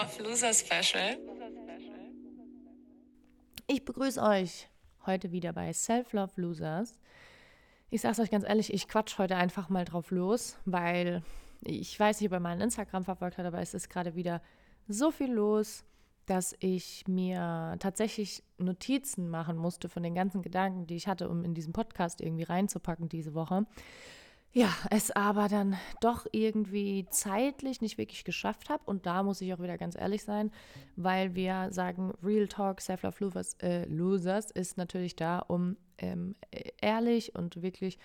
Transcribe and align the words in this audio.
Self-Love 0.00 0.30
Loser 0.30 0.54
Special. 0.54 1.18
Ich 3.66 3.84
begrüße 3.84 4.22
euch 4.22 4.68
heute 5.04 5.30
wieder 5.30 5.52
bei 5.52 5.72
Self-Love 5.72 6.40
Losers. 6.40 6.94
Ich 7.90 8.00
sage 8.00 8.12
es 8.12 8.20
euch 8.20 8.30
ganz 8.30 8.44
ehrlich, 8.48 8.72
ich 8.72 8.88
quatsch 8.88 9.18
heute 9.18 9.36
einfach 9.36 9.68
mal 9.68 9.84
drauf 9.84 10.10
los, 10.10 10.56
weil 10.64 11.22
ich 11.60 12.00
weiß 12.00 12.20
nicht, 12.20 12.30
ob 12.30 12.36
ihr 12.36 12.40
meinen 12.40 12.62
Instagram 12.62 13.04
verfolgt 13.04 13.36
habt, 13.36 13.46
aber 13.46 13.60
es 13.60 13.74
ist 13.74 13.90
gerade 13.90 14.14
wieder 14.14 14.40
so 14.88 15.10
viel 15.10 15.32
los, 15.32 15.84
dass 16.24 16.56
ich 16.60 17.06
mir 17.06 17.76
tatsächlich 17.78 18.42
Notizen 18.56 19.28
machen 19.28 19.58
musste 19.58 19.90
von 19.90 20.02
den 20.02 20.14
ganzen 20.14 20.40
Gedanken, 20.40 20.86
die 20.86 20.96
ich 20.96 21.08
hatte, 21.08 21.28
um 21.28 21.44
in 21.44 21.52
diesen 21.52 21.74
Podcast 21.74 22.22
irgendwie 22.22 22.44
reinzupacken 22.44 23.10
diese 23.10 23.34
Woche. 23.34 23.66
Ja, 24.52 24.74
es 24.90 25.12
aber 25.12 25.46
dann 25.46 25.76
doch 26.00 26.26
irgendwie 26.32 27.06
zeitlich 27.10 27.80
nicht 27.80 27.98
wirklich 27.98 28.24
geschafft 28.24 28.68
habe. 28.68 28.82
Und 28.84 29.06
da 29.06 29.22
muss 29.22 29.40
ich 29.40 29.54
auch 29.54 29.60
wieder 29.60 29.78
ganz 29.78 29.94
ehrlich 29.96 30.24
sein, 30.24 30.50
weil 30.96 31.36
wir 31.36 31.68
sagen, 31.70 32.12
Real 32.20 32.48
Talk, 32.48 32.80
Self-Love 32.80 33.16
Losers, 33.20 33.54
äh, 33.62 33.84
Losers 33.84 34.50
ist 34.50 34.76
natürlich 34.76 35.14
da, 35.14 35.38
um 35.38 35.76
ähm, 35.98 36.34
ehrlich 36.80 37.36
und 37.36 37.62
wirklich 37.62 37.98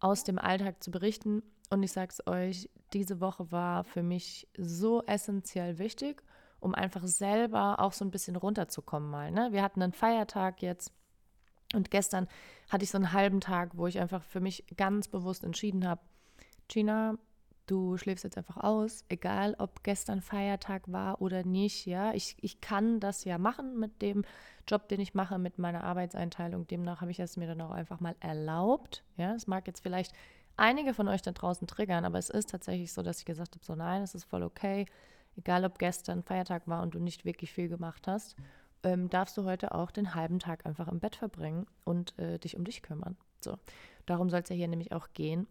aus 0.00 0.24
dem 0.24 0.38
Alltag 0.38 0.82
zu 0.82 0.90
berichten. 0.90 1.44
Und 1.70 1.84
ich 1.84 1.92
sage 1.92 2.10
es 2.10 2.26
euch, 2.26 2.68
diese 2.92 3.20
Woche 3.20 3.52
war 3.52 3.84
für 3.84 4.02
mich 4.02 4.48
so 4.58 5.02
essentiell 5.04 5.78
wichtig, 5.78 6.24
um 6.58 6.74
einfach 6.74 7.06
selber 7.06 7.78
auch 7.78 7.92
so 7.92 8.04
ein 8.04 8.10
bisschen 8.10 8.34
runterzukommen 8.34 9.08
mal. 9.08 9.30
Ne? 9.30 9.48
Wir 9.52 9.62
hatten 9.62 9.80
einen 9.80 9.92
Feiertag 9.92 10.60
jetzt 10.60 10.92
und 11.74 11.90
gestern 11.90 12.28
hatte 12.68 12.84
ich 12.84 12.90
so 12.90 12.98
einen 12.98 13.12
halben 13.12 13.40
Tag, 13.40 13.76
wo 13.76 13.86
ich 13.86 14.00
einfach 14.00 14.22
für 14.22 14.40
mich 14.40 14.64
ganz 14.76 15.08
bewusst 15.08 15.44
entschieden 15.44 15.86
habe, 15.86 16.00
Gina, 16.68 17.18
du 17.66 17.96
schläfst 17.96 18.24
jetzt 18.24 18.36
einfach 18.36 18.58
aus, 18.58 19.04
egal 19.08 19.54
ob 19.58 19.82
gestern 19.82 20.20
Feiertag 20.20 20.90
war 20.90 21.20
oder 21.20 21.44
nicht, 21.44 21.86
ja. 21.86 22.12
Ich, 22.12 22.36
ich 22.40 22.60
kann 22.60 23.00
das 23.00 23.24
ja 23.24 23.38
machen 23.38 23.78
mit 23.78 24.02
dem 24.02 24.24
Job, 24.68 24.88
den 24.88 25.00
ich 25.00 25.14
mache, 25.14 25.38
mit 25.38 25.58
meiner 25.58 25.84
Arbeitseinteilung. 25.84 26.66
Demnach 26.66 27.00
habe 27.00 27.10
ich 27.10 27.20
es 27.20 27.36
mir 27.36 27.46
dann 27.46 27.60
auch 27.60 27.70
einfach 27.70 28.00
mal 28.00 28.16
erlaubt, 28.20 29.04
ja. 29.16 29.34
Es 29.34 29.46
mag 29.46 29.66
jetzt 29.66 29.80
vielleicht 29.80 30.12
einige 30.56 30.94
von 30.94 31.08
euch 31.08 31.22
da 31.22 31.32
draußen 31.32 31.66
triggern, 31.66 32.04
aber 32.04 32.18
es 32.18 32.30
ist 32.30 32.50
tatsächlich 32.50 32.92
so, 32.92 33.02
dass 33.02 33.18
ich 33.18 33.24
gesagt 33.24 33.54
habe, 33.54 33.64
so 33.64 33.74
nein, 33.74 34.02
es 34.02 34.14
ist 34.14 34.24
voll 34.24 34.42
okay, 34.42 34.86
egal 35.36 35.64
ob 35.64 35.78
gestern 35.78 36.22
Feiertag 36.22 36.68
war 36.68 36.82
und 36.82 36.94
du 36.94 36.98
nicht 36.98 37.24
wirklich 37.24 37.52
viel 37.52 37.68
gemacht 37.68 38.06
hast 38.06 38.36
ähm, 38.84 39.10
darfst 39.10 39.36
du 39.36 39.44
heute 39.44 39.74
auch 39.74 39.90
den 39.90 40.14
halben 40.14 40.38
Tag 40.38 40.66
einfach 40.66 40.88
im 40.88 41.00
Bett 41.00 41.16
verbringen 41.16 41.66
und 41.84 42.18
äh, 42.18 42.38
dich 42.38 42.56
um 42.56 42.64
dich 42.64 42.82
kümmern. 42.82 43.16
So, 43.40 43.58
darum 44.06 44.30
soll 44.30 44.40
es 44.40 44.48
ja 44.48 44.56
hier 44.56 44.68
nämlich 44.68 44.92
auch 44.92 45.08
gehen. 45.14 45.46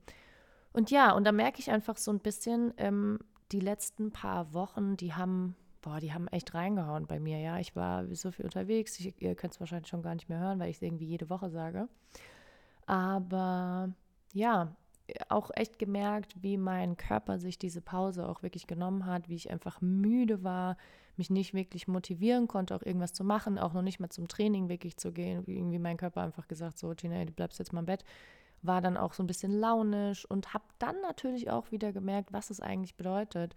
Und 0.71 0.89
ja, 0.89 1.11
und 1.11 1.25
da 1.25 1.31
merke 1.31 1.59
ich 1.59 1.69
einfach 1.69 1.97
so 1.97 2.11
ein 2.11 2.19
bisschen, 2.19 2.73
ähm, 2.77 3.19
die 3.51 3.59
letzten 3.59 4.11
paar 4.11 4.53
Wochen, 4.53 4.97
die 4.97 5.13
haben, 5.13 5.55
boah, 5.81 5.99
die 5.99 6.13
haben 6.13 6.27
echt 6.29 6.53
reingehauen 6.53 7.05
bei 7.05 7.19
mir, 7.19 7.39
ja. 7.39 7.59
Ich 7.59 7.75
war 7.75 8.05
so 8.15 8.31
viel 8.31 8.45
unterwegs, 8.45 8.99
ich, 8.99 9.21
ihr 9.21 9.35
könnt 9.35 9.53
es 9.53 9.59
wahrscheinlich 9.59 9.89
schon 9.89 10.01
gar 10.01 10.15
nicht 10.15 10.29
mehr 10.29 10.39
hören, 10.39 10.59
weil 10.59 10.69
ich 10.69 10.77
es 10.77 10.81
irgendwie 10.81 11.05
jede 11.05 11.29
Woche 11.29 11.49
sage. 11.49 11.87
Aber 12.85 13.93
ja, 14.33 14.75
auch 15.29 15.51
echt 15.53 15.79
gemerkt, 15.79 16.41
wie 16.41 16.57
mein 16.57 16.97
Körper 16.97 17.37
sich 17.37 17.59
diese 17.59 17.81
Pause 17.81 18.27
auch 18.27 18.41
wirklich 18.41 18.67
genommen 18.67 19.05
hat, 19.05 19.29
wie 19.29 19.35
ich 19.35 19.51
einfach 19.51 19.81
müde 19.81 20.43
war, 20.43 20.77
mich 21.17 21.29
nicht 21.29 21.53
wirklich 21.53 21.87
motivieren 21.87 22.47
konnte, 22.47 22.75
auch 22.75 22.81
irgendwas 22.81 23.13
zu 23.13 23.23
machen, 23.23 23.57
auch 23.57 23.73
noch 23.73 23.81
nicht 23.81 23.99
mal 23.99 24.09
zum 24.09 24.27
Training 24.27 24.69
wirklich 24.69 24.97
zu 24.97 25.11
gehen. 25.11 25.45
Wie 25.45 25.55
irgendwie 25.55 25.79
mein 25.79 25.97
Körper 25.97 26.21
einfach 26.21 26.47
gesagt, 26.47 26.77
so 26.77 26.93
Gina, 26.95 27.23
du 27.25 27.31
bleibst 27.31 27.59
jetzt 27.59 27.73
mal 27.73 27.81
im 27.81 27.85
Bett. 27.85 28.03
War 28.61 28.81
dann 28.81 28.97
auch 28.97 29.13
so 29.13 29.23
ein 29.23 29.27
bisschen 29.27 29.51
launisch 29.51 30.25
und 30.25 30.53
habe 30.53 30.63
dann 30.79 30.95
natürlich 31.01 31.49
auch 31.49 31.71
wieder 31.71 31.91
gemerkt, 31.91 32.31
was 32.31 32.49
es 32.49 32.61
eigentlich 32.61 32.95
bedeutet, 32.95 33.55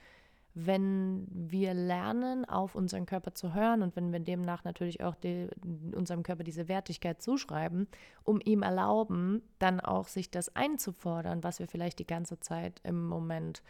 wenn 0.59 1.27
wir 1.31 1.75
lernen, 1.75 2.47
auf 2.47 2.75
unseren 2.75 3.05
Körper 3.05 3.35
zu 3.35 3.53
hören 3.53 3.83
und 3.83 3.95
wenn 3.95 4.11
wir 4.11 4.21
demnach 4.21 4.65
natürlich 4.65 5.03
auch 5.03 5.15
die, 5.15 5.49
unserem 5.95 6.23
Körper 6.23 6.45
diese 6.45 6.67
Wertigkeit 6.67 7.21
zuschreiben, 7.21 7.87
um 8.25 8.41
ihm 8.43 8.63
erlauben, 8.63 9.43
dann 9.59 9.81
auch 9.81 10.09
sich 10.09 10.31
das 10.31 10.57
einzufordern, 10.57 11.45
was 11.45 11.59
wir 11.59 11.69
vielleicht 11.69 11.99
die 11.99 12.07
ganze 12.07 12.41
Zeit 12.41 12.81
im 12.85 13.07
Moment 13.07 13.63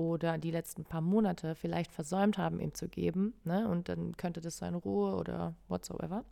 oder 0.00 0.38
die 0.38 0.50
letzten 0.50 0.84
paar 0.84 1.00
Monate 1.00 1.54
vielleicht 1.54 1.92
versäumt 1.92 2.38
haben, 2.38 2.60
ihm 2.60 2.74
zu 2.74 2.88
geben. 2.88 3.34
Ne? 3.44 3.68
Und 3.68 3.88
dann 3.88 4.16
könnte 4.16 4.40
das 4.40 4.58
sein 4.58 4.74
Ruhe 4.74 5.14
oder 5.14 5.54
whatsoever. 5.68 6.24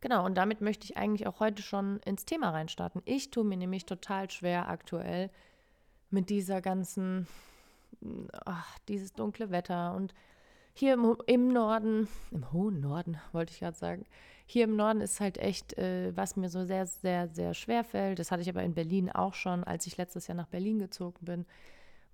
Genau, 0.00 0.26
und 0.26 0.34
damit 0.34 0.60
möchte 0.60 0.84
ich 0.84 0.96
eigentlich 0.96 1.26
auch 1.26 1.40
heute 1.40 1.62
schon 1.62 2.00
ins 2.00 2.26
Thema 2.26 2.50
reinstarten. 2.50 3.02
Ich 3.04 3.30
tue 3.30 3.44
mir 3.44 3.56
nämlich 3.56 3.86
total 3.86 4.30
schwer 4.30 4.68
aktuell 4.68 5.30
mit 6.10 6.28
dieser 6.28 6.60
ganzen 6.60 7.26
ach, 8.44 8.78
dieses 8.88 9.12
dunkle 9.12 9.50
Wetter 9.50 9.94
und 9.94 10.14
hier 10.72 10.94
im, 10.94 11.16
im, 11.26 11.52
Norden, 11.52 12.08
im 12.32 12.52
hohen 12.52 12.80
Norden 12.80 13.18
wollte 13.32 13.52
ich 13.52 13.60
gerade 13.60 13.76
sagen, 13.76 14.04
hier 14.46 14.64
im 14.64 14.76
Norden 14.76 15.00
ist 15.00 15.20
halt 15.20 15.38
echt, 15.38 15.78
äh, 15.78 16.14
was 16.16 16.36
mir 16.36 16.48
so 16.48 16.64
sehr, 16.64 16.86
sehr, 16.86 17.28
sehr 17.28 17.54
schwer 17.54 17.84
fällt. 17.84 18.18
Das 18.18 18.30
hatte 18.30 18.42
ich 18.42 18.48
aber 18.48 18.62
in 18.62 18.74
Berlin 18.74 19.10
auch 19.10 19.34
schon, 19.34 19.64
als 19.64 19.86
ich 19.86 19.96
letztes 19.96 20.26
Jahr 20.26 20.36
nach 20.36 20.48
Berlin 20.48 20.78
gezogen 20.78 21.24
bin, 21.24 21.46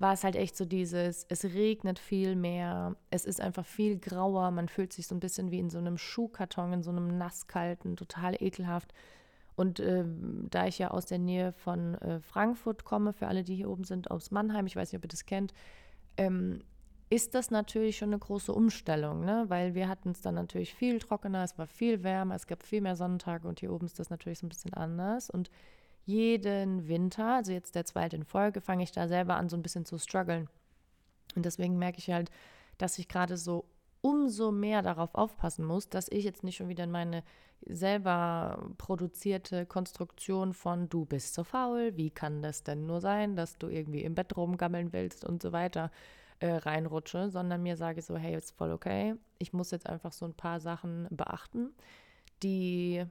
war 0.00 0.14
es 0.14 0.24
halt 0.24 0.34
echt 0.34 0.56
so 0.56 0.64
dieses, 0.64 1.26
es 1.28 1.44
regnet 1.44 1.98
viel 1.98 2.34
mehr, 2.34 2.96
es 3.10 3.26
ist 3.26 3.40
einfach 3.40 3.66
viel 3.66 3.98
grauer, 3.98 4.50
man 4.50 4.68
fühlt 4.68 4.94
sich 4.94 5.06
so 5.06 5.14
ein 5.14 5.20
bisschen 5.20 5.50
wie 5.50 5.58
in 5.58 5.68
so 5.68 5.76
einem 5.76 5.98
Schuhkarton, 5.98 6.72
in 6.72 6.82
so 6.82 6.90
einem 6.90 7.18
nasskalten, 7.18 7.96
total 7.96 8.34
ekelhaft. 8.42 8.94
Und 9.56 9.78
äh, 9.78 10.04
da 10.48 10.66
ich 10.66 10.78
ja 10.78 10.90
aus 10.90 11.04
der 11.04 11.18
Nähe 11.18 11.52
von 11.52 11.96
äh, 11.96 12.18
Frankfurt 12.20 12.84
komme, 12.84 13.12
für 13.12 13.26
alle, 13.28 13.44
die 13.44 13.54
hier 13.54 13.68
oben 13.68 13.84
sind, 13.84 14.10
aus 14.10 14.30
Mannheim, 14.30 14.66
ich 14.66 14.74
weiß 14.74 14.90
nicht, 14.90 14.98
ob 14.98 15.04
ihr 15.04 15.08
das 15.08 15.26
kennt, 15.26 15.52
ähm, 16.16 16.62
ist 17.10 17.34
das 17.34 17.50
natürlich 17.50 17.98
schon 17.98 18.08
eine 18.08 18.18
große 18.18 18.54
Umstellung, 18.54 19.20
ne? 19.22 19.44
weil 19.48 19.74
wir 19.74 19.86
hatten 19.86 20.12
es 20.12 20.22
dann 20.22 20.36
natürlich 20.36 20.72
viel 20.72 20.98
trockener, 20.98 21.44
es 21.44 21.58
war 21.58 21.66
viel 21.66 22.02
wärmer, 22.02 22.36
es 22.36 22.46
gab 22.46 22.62
viel 22.62 22.80
mehr 22.80 22.96
Sonnentage 22.96 23.46
und 23.46 23.60
hier 23.60 23.70
oben 23.70 23.84
ist 23.84 23.98
das 23.98 24.08
natürlich 24.08 24.38
so 24.38 24.46
ein 24.46 24.48
bisschen 24.48 24.72
anders. 24.72 25.28
Und 25.28 25.50
jeden 26.10 26.88
Winter, 26.88 27.36
also 27.36 27.52
jetzt 27.52 27.74
der 27.74 27.84
zweite 27.84 28.16
in 28.16 28.24
Folge, 28.24 28.60
fange 28.60 28.82
ich 28.82 28.92
da 28.92 29.08
selber 29.08 29.36
an, 29.36 29.48
so 29.48 29.56
ein 29.56 29.62
bisschen 29.62 29.84
zu 29.84 29.98
strugglen. 29.98 30.48
Und 31.36 31.44
deswegen 31.44 31.78
merke 31.78 31.98
ich 31.98 32.10
halt, 32.10 32.30
dass 32.78 32.98
ich 32.98 33.08
gerade 33.08 33.36
so 33.36 33.64
umso 34.00 34.50
mehr 34.50 34.82
darauf 34.82 35.14
aufpassen 35.14 35.64
muss, 35.64 35.88
dass 35.88 36.08
ich 36.10 36.24
jetzt 36.24 36.42
nicht 36.42 36.56
schon 36.56 36.68
wieder 36.68 36.84
in 36.84 36.90
meine 36.90 37.22
selber 37.66 38.70
produzierte 38.78 39.66
Konstruktion 39.66 40.54
von 40.54 40.88
du 40.88 41.04
bist 41.04 41.34
so 41.34 41.44
faul, 41.44 41.96
wie 41.96 42.10
kann 42.10 42.40
das 42.40 42.62
denn 42.62 42.86
nur 42.86 43.00
sein, 43.00 43.36
dass 43.36 43.58
du 43.58 43.68
irgendwie 43.68 44.02
im 44.02 44.14
Bett 44.14 44.36
rumgammeln 44.36 44.92
willst 44.92 45.24
und 45.24 45.42
so 45.42 45.52
weiter 45.52 45.90
äh, 46.40 46.52
reinrutsche, 46.52 47.28
sondern 47.28 47.62
mir 47.62 47.76
sage 47.76 48.00
so, 48.00 48.16
hey, 48.16 48.34
ist 48.34 48.52
voll 48.52 48.72
okay, 48.72 49.14
ich 49.38 49.52
muss 49.52 49.70
jetzt 49.70 49.86
einfach 49.86 50.12
so 50.12 50.24
ein 50.24 50.34
paar 50.34 50.58
Sachen 50.58 51.06
beachten, 51.10 51.70
die 52.42 53.04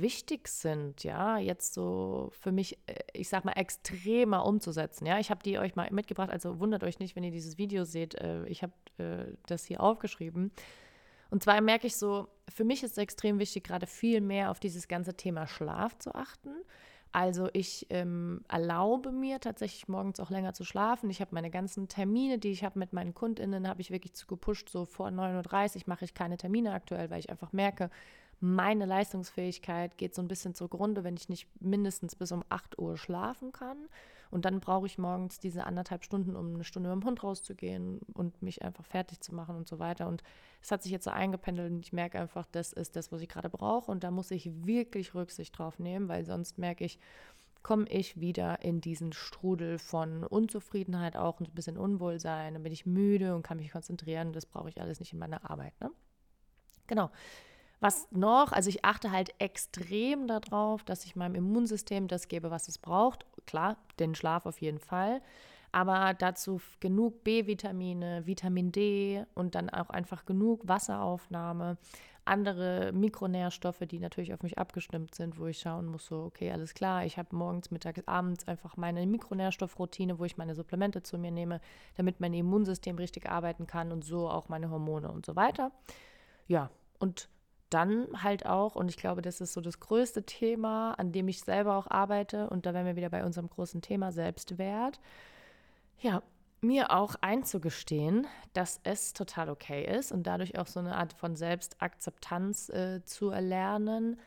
wichtig 0.00 0.48
sind, 0.48 1.04
ja, 1.04 1.38
jetzt 1.38 1.74
so 1.74 2.30
für 2.32 2.52
mich, 2.52 2.78
äh, 2.86 2.94
ich 3.12 3.28
sag 3.28 3.44
mal, 3.44 3.52
extremer 3.52 4.44
umzusetzen. 4.44 5.06
Ja, 5.06 5.18
ich 5.18 5.30
habe 5.30 5.42
die 5.42 5.58
euch 5.58 5.76
mal 5.76 5.88
mitgebracht, 5.90 6.30
also 6.30 6.60
wundert 6.60 6.84
euch 6.84 6.98
nicht, 6.98 7.16
wenn 7.16 7.24
ihr 7.24 7.30
dieses 7.30 7.58
Video 7.58 7.84
seht. 7.84 8.14
Äh, 8.16 8.46
ich 8.46 8.62
habe 8.62 8.72
äh, 8.98 9.34
das 9.46 9.64
hier 9.64 9.80
aufgeschrieben. 9.80 10.52
Und 11.30 11.42
zwar 11.42 11.60
merke 11.60 11.86
ich 11.86 11.96
so, 11.96 12.28
für 12.48 12.64
mich 12.64 12.82
ist 12.82 12.92
es 12.92 12.98
extrem 12.98 13.38
wichtig, 13.38 13.64
gerade 13.64 13.86
viel 13.86 14.20
mehr 14.20 14.50
auf 14.50 14.60
dieses 14.60 14.88
ganze 14.88 15.14
Thema 15.14 15.46
Schlaf 15.46 15.98
zu 15.98 16.14
achten. 16.14 16.50
Also 17.12 17.48
ich 17.52 17.86
ähm, 17.88 18.42
erlaube 18.48 19.10
mir 19.10 19.40
tatsächlich 19.40 19.88
morgens 19.88 20.20
auch 20.20 20.28
länger 20.28 20.52
zu 20.52 20.64
schlafen. 20.64 21.08
Ich 21.08 21.20
habe 21.20 21.34
meine 21.34 21.50
ganzen 21.50 21.88
Termine, 21.88 22.38
die 22.38 22.50
ich 22.50 22.62
habe 22.62 22.78
mit 22.78 22.92
meinen 22.92 23.14
KundInnen, 23.14 23.68
habe 23.68 23.80
ich 23.80 23.90
wirklich 23.90 24.12
zu 24.12 24.26
gepusht. 24.26 24.68
So 24.68 24.84
vor 24.84 25.08
9.30 25.08 25.76
Uhr 25.76 25.82
mache 25.86 26.04
ich 26.04 26.12
keine 26.12 26.36
Termine 26.36 26.72
aktuell, 26.72 27.08
weil 27.08 27.20
ich 27.20 27.30
einfach 27.30 27.52
merke, 27.52 27.90
meine 28.40 28.84
Leistungsfähigkeit 28.84 29.96
geht 29.96 30.14
so 30.14 30.22
ein 30.22 30.28
bisschen 30.28 30.54
zugrunde, 30.54 31.04
wenn 31.04 31.16
ich 31.16 31.28
nicht 31.28 31.48
mindestens 31.60 32.16
bis 32.16 32.32
um 32.32 32.44
8 32.48 32.78
Uhr 32.78 32.96
schlafen 32.96 33.52
kann. 33.52 33.88
Und 34.30 34.44
dann 34.44 34.60
brauche 34.60 34.86
ich 34.86 34.98
morgens 34.98 35.38
diese 35.38 35.64
anderthalb 35.64 36.04
Stunden, 36.04 36.36
um 36.36 36.54
eine 36.54 36.64
Stunde 36.64 36.90
mit 36.90 37.02
dem 37.02 37.06
Hund 37.06 37.22
rauszugehen 37.22 38.00
und 38.12 38.42
mich 38.42 38.62
einfach 38.62 38.84
fertig 38.84 39.20
zu 39.20 39.34
machen 39.34 39.56
und 39.56 39.68
so 39.68 39.78
weiter. 39.78 40.08
Und 40.08 40.22
es 40.60 40.70
hat 40.70 40.82
sich 40.82 40.92
jetzt 40.92 41.04
so 41.04 41.10
eingependelt 41.10 41.70
und 41.70 41.80
ich 41.80 41.92
merke 41.92 42.18
einfach, 42.18 42.46
das 42.50 42.72
ist 42.72 42.96
das, 42.96 43.12
was 43.12 43.20
ich 43.20 43.28
gerade 43.28 43.48
brauche. 43.48 43.90
Und 43.90 44.04
da 44.04 44.10
muss 44.10 44.30
ich 44.30 44.50
wirklich 44.66 45.14
Rücksicht 45.14 45.56
drauf 45.56 45.78
nehmen, 45.78 46.08
weil 46.08 46.24
sonst 46.26 46.58
merke 46.58 46.84
ich, 46.84 46.98
komme 47.62 47.88
ich 47.88 48.20
wieder 48.20 48.62
in 48.62 48.80
diesen 48.80 49.12
Strudel 49.12 49.78
von 49.78 50.24
Unzufriedenheit 50.24 51.16
auch 51.16 51.40
und 51.40 51.48
ein 51.48 51.54
bisschen 51.54 51.78
Unwohlsein. 51.78 52.54
Dann 52.54 52.62
bin 52.62 52.72
ich 52.72 52.86
müde 52.86 53.34
und 53.34 53.42
kann 53.42 53.58
mich 53.58 53.72
konzentrieren. 53.72 54.32
Das 54.32 54.46
brauche 54.46 54.68
ich 54.68 54.80
alles 54.80 55.00
nicht 55.00 55.12
in 55.12 55.18
meiner 55.18 55.48
Arbeit. 55.48 55.72
Ne? 55.80 55.90
Genau. 56.86 57.10
Was 57.80 58.08
noch? 58.10 58.52
Also 58.52 58.70
ich 58.70 58.84
achte 58.84 59.10
halt 59.10 59.34
extrem 59.38 60.26
darauf, 60.26 60.82
dass 60.82 61.04
ich 61.04 61.14
meinem 61.14 61.34
Immunsystem 61.34 62.08
das 62.08 62.28
gebe, 62.28 62.50
was 62.50 62.68
es 62.68 62.78
braucht. 62.78 63.26
Klar, 63.46 63.76
den 63.98 64.14
Schlaf 64.14 64.46
auf 64.46 64.60
jeden 64.60 64.78
Fall. 64.80 65.20
aber 65.76 66.14
dazu 66.14 66.60
genug 66.80 67.22
B-Vitamine, 67.22 68.26
Vitamin 68.26 68.72
D 68.72 69.26
und 69.34 69.54
dann 69.54 69.68
auch 69.68 69.90
einfach 69.90 70.24
genug 70.24 70.66
Wasseraufnahme, 70.66 71.76
andere 72.24 72.92
Mikronährstoffe, 72.92 73.80
die 73.80 74.00
natürlich 74.00 74.32
auf 74.32 74.42
mich 74.42 74.56
abgestimmt 74.56 75.14
sind, 75.14 75.38
wo 75.38 75.46
ich 75.46 75.58
schauen 75.58 75.84
muss, 75.84 76.06
so, 76.06 76.22
okay, 76.22 76.50
alles 76.50 76.72
klar, 76.72 77.04
ich 77.04 77.18
habe 77.18 77.36
morgens, 77.36 77.70
mittags, 77.70 78.02
abends 78.06 78.48
einfach 78.48 78.78
meine 78.78 79.06
Mikronährstoffroutine, 79.06 80.18
wo 80.18 80.24
ich 80.24 80.38
meine 80.38 80.54
Supplemente 80.54 81.02
zu 81.02 81.18
mir 81.18 81.30
nehme, 81.30 81.60
damit 81.94 82.20
mein 82.20 82.32
Immunsystem 82.32 82.96
richtig 82.96 83.28
arbeiten 83.28 83.66
kann 83.66 83.92
und 83.92 84.02
so 84.02 84.30
auch 84.30 84.48
meine 84.48 84.70
Hormone 84.70 85.10
und 85.12 85.26
so 85.26 85.36
weiter. 85.36 85.72
Ja, 86.48 86.70
und 86.98 87.28
dann 87.70 88.22
halt 88.22 88.46
auch, 88.46 88.76
und 88.76 88.88
ich 88.88 88.96
glaube, 88.96 89.22
das 89.22 89.40
ist 89.40 89.52
so 89.52 89.60
das 89.60 89.80
größte 89.80 90.22
Thema, 90.24 90.92
an 90.92 91.12
dem 91.12 91.28
ich 91.28 91.40
selber 91.40 91.76
auch 91.76 91.88
arbeite, 91.88 92.48
und 92.50 92.66
da 92.66 92.74
wären 92.74 92.86
wir 92.86 92.96
wieder 92.96 93.10
bei 93.10 93.24
unserem 93.24 93.48
großen 93.48 93.82
Thema 93.82 94.12
Selbstwert. 94.12 95.00
Ja, 95.98 96.22
mir 96.60 96.90
auch 96.90 97.16
einzugestehen, 97.20 98.26
dass 98.52 98.80
es 98.82 99.12
total 99.12 99.50
okay 99.50 99.84
ist 99.98 100.12
und 100.12 100.26
dadurch 100.26 100.58
auch 100.58 100.66
so 100.66 100.80
eine 100.80 100.96
Art 100.96 101.12
von 101.12 101.36
Selbstakzeptanz 101.36 102.68
äh, 102.70 103.04
zu 103.04 103.30
erlernen, 103.30 104.18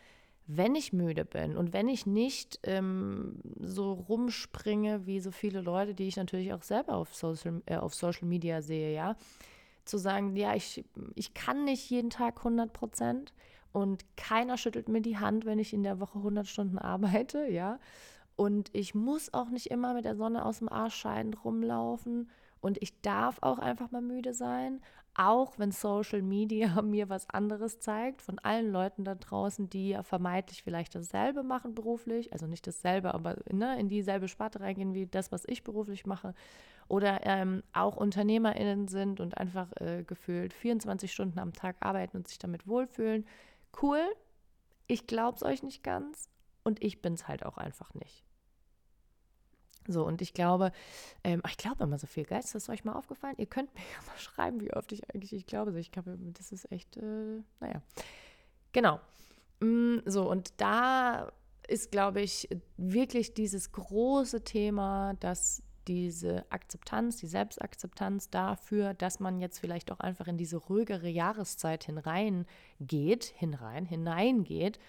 wenn 0.51 0.73
ich 0.73 0.93
müde 0.93 1.25
bin 1.25 1.57
und 1.57 1.73
wenn 1.73 1.87
ich 1.87 2.07
nicht 2.07 2.59
ähm, 2.63 3.39
so 3.59 3.93
rumspringe 3.93 5.05
wie 5.05 5.19
so 5.19 5.31
viele 5.31 5.61
Leute, 5.61 5.93
die 5.93 6.07
ich 6.07 6.17
natürlich 6.17 6.53
auch 6.53 6.63
selber 6.63 6.95
auf 6.95 7.13
Social, 7.15 7.61
äh, 7.67 7.77
auf 7.77 7.93
Social 7.93 8.27
Media 8.27 8.61
sehe, 8.61 8.93
ja, 8.93 9.15
zu 9.89 9.97
sagen, 9.97 10.35
ja, 10.35 10.55
ich, 10.55 10.83
ich 11.15 11.33
kann 11.33 11.65
nicht 11.65 11.89
jeden 11.89 12.09
Tag 12.09 12.37
100 12.37 12.71
Prozent 12.71 13.33
und 13.71 14.05
keiner 14.17 14.57
schüttelt 14.57 14.89
mir 14.89 15.01
die 15.01 15.17
Hand, 15.17 15.45
wenn 15.45 15.59
ich 15.59 15.73
in 15.73 15.83
der 15.83 15.99
Woche 15.99 16.19
100 16.19 16.47
Stunden 16.47 16.77
arbeite, 16.77 17.47
ja. 17.47 17.79
Und 18.35 18.69
ich 18.73 18.95
muss 18.95 19.33
auch 19.33 19.49
nicht 19.49 19.67
immer 19.67 19.93
mit 19.93 20.05
der 20.05 20.15
Sonne 20.15 20.45
aus 20.45 20.59
dem 20.59 20.69
Arsch 20.69 20.95
scheiden 20.95 21.33
rumlaufen. 21.33 22.29
Und 22.61 22.81
ich 22.81 23.01
darf 23.01 23.39
auch 23.41 23.59
einfach 23.59 23.91
mal 23.91 24.01
müde 24.01 24.33
sein, 24.33 24.81
auch 25.15 25.57
wenn 25.57 25.71
Social 25.71 26.21
Media 26.21 26.81
mir 26.81 27.09
was 27.09 27.29
anderes 27.29 27.79
zeigt, 27.79 28.21
von 28.21 28.39
allen 28.39 28.71
Leuten 28.71 29.03
da 29.03 29.15
draußen, 29.15 29.69
die 29.69 29.89
ja 29.89 30.03
vermeintlich 30.03 30.63
vielleicht 30.63 30.95
dasselbe 30.95 31.43
machen 31.43 31.75
beruflich, 31.75 32.31
also 32.33 32.47
nicht 32.47 32.65
dasselbe, 32.67 33.13
aber 33.13 33.37
ne, 33.51 33.79
in 33.79 33.89
dieselbe 33.89 34.27
Sparte 34.27 34.59
reingehen 34.61 34.93
wie 34.93 35.07
das, 35.07 35.31
was 35.31 35.43
ich 35.47 35.63
beruflich 35.63 36.05
mache 36.05 36.33
oder 36.87 37.19
ähm, 37.23 37.63
auch 37.71 37.97
UnternehmerInnen 37.97 38.87
sind 38.87 39.19
und 39.19 39.37
einfach 39.37 39.71
äh, 39.79 40.03
gefühlt 40.03 40.53
24 40.53 41.11
Stunden 41.11 41.39
am 41.39 41.53
Tag 41.53 41.77
arbeiten 41.81 42.17
und 42.17 42.27
sich 42.27 42.39
damit 42.39 42.67
wohlfühlen. 42.67 43.25
Cool, 43.81 44.01
ich 44.87 45.05
glaube 45.05 45.35
es 45.35 45.43
euch 45.43 45.63
nicht 45.63 45.83
ganz 45.83 46.29
und 46.63 46.83
ich 46.83 47.01
bin 47.01 47.13
es 47.13 47.27
halt 47.27 47.45
auch 47.45 47.57
einfach 47.57 47.93
nicht. 47.93 48.23
So, 49.89 50.05
und 50.05 50.21
ich 50.21 50.33
glaube, 50.33 50.71
ähm, 51.23 51.41
ich 51.47 51.57
glaube 51.57 51.83
immer 51.83 51.97
so 51.97 52.07
viel. 52.07 52.23
Geist, 52.23 52.47
ist 52.47 52.55
das 52.55 52.69
euch 52.69 52.85
mal 52.85 52.93
aufgefallen? 52.93 53.35
Ihr 53.37 53.47
könnt 53.47 53.73
mir 53.75 53.81
ja 53.81 54.05
mal 54.07 54.17
schreiben, 54.17 54.61
wie 54.61 54.73
oft 54.73 54.91
ich 54.91 55.09
eigentlich, 55.09 55.33
ich 55.33 55.45
glaube, 55.45 55.77
ich 55.79 55.91
glaube, 55.91 56.17
das 56.19 56.51
ist 56.51 56.71
echt, 56.71 56.97
äh, 56.97 57.41
naja. 57.59 57.81
Genau. 58.71 58.99
Mm, 59.59 59.97
so, 60.05 60.29
und 60.29 60.53
da 60.57 61.31
ist, 61.67 61.91
glaube 61.91 62.21
ich, 62.21 62.49
wirklich 62.77 63.33
dieses 63.33 63.71
große 63.71 64.43
Thema, 64.43 65.15
dass 65.19 65.63
diese 65.87 66.45
Akzeptanz, 66.51 67.17
die 67.17 67.27
Selbstakzeptanz 67.27 68.29
dafür, 68.29 68.93
dass 68.93 69.19
man 69.19 69.39
jetzt 69.39 69.59
vielleicht 69.59 69.91
auch 69.91 69.99
einfach 69.99 70.27
in 70.27 70.37
diese 70.37 70.57
ruhigere 70.57 71.09
Jahreszeit 71.09 71.83
hineingeht, 71.83 73.25
hinein, 73.35 73.85
hineingeht, 73.85 74.79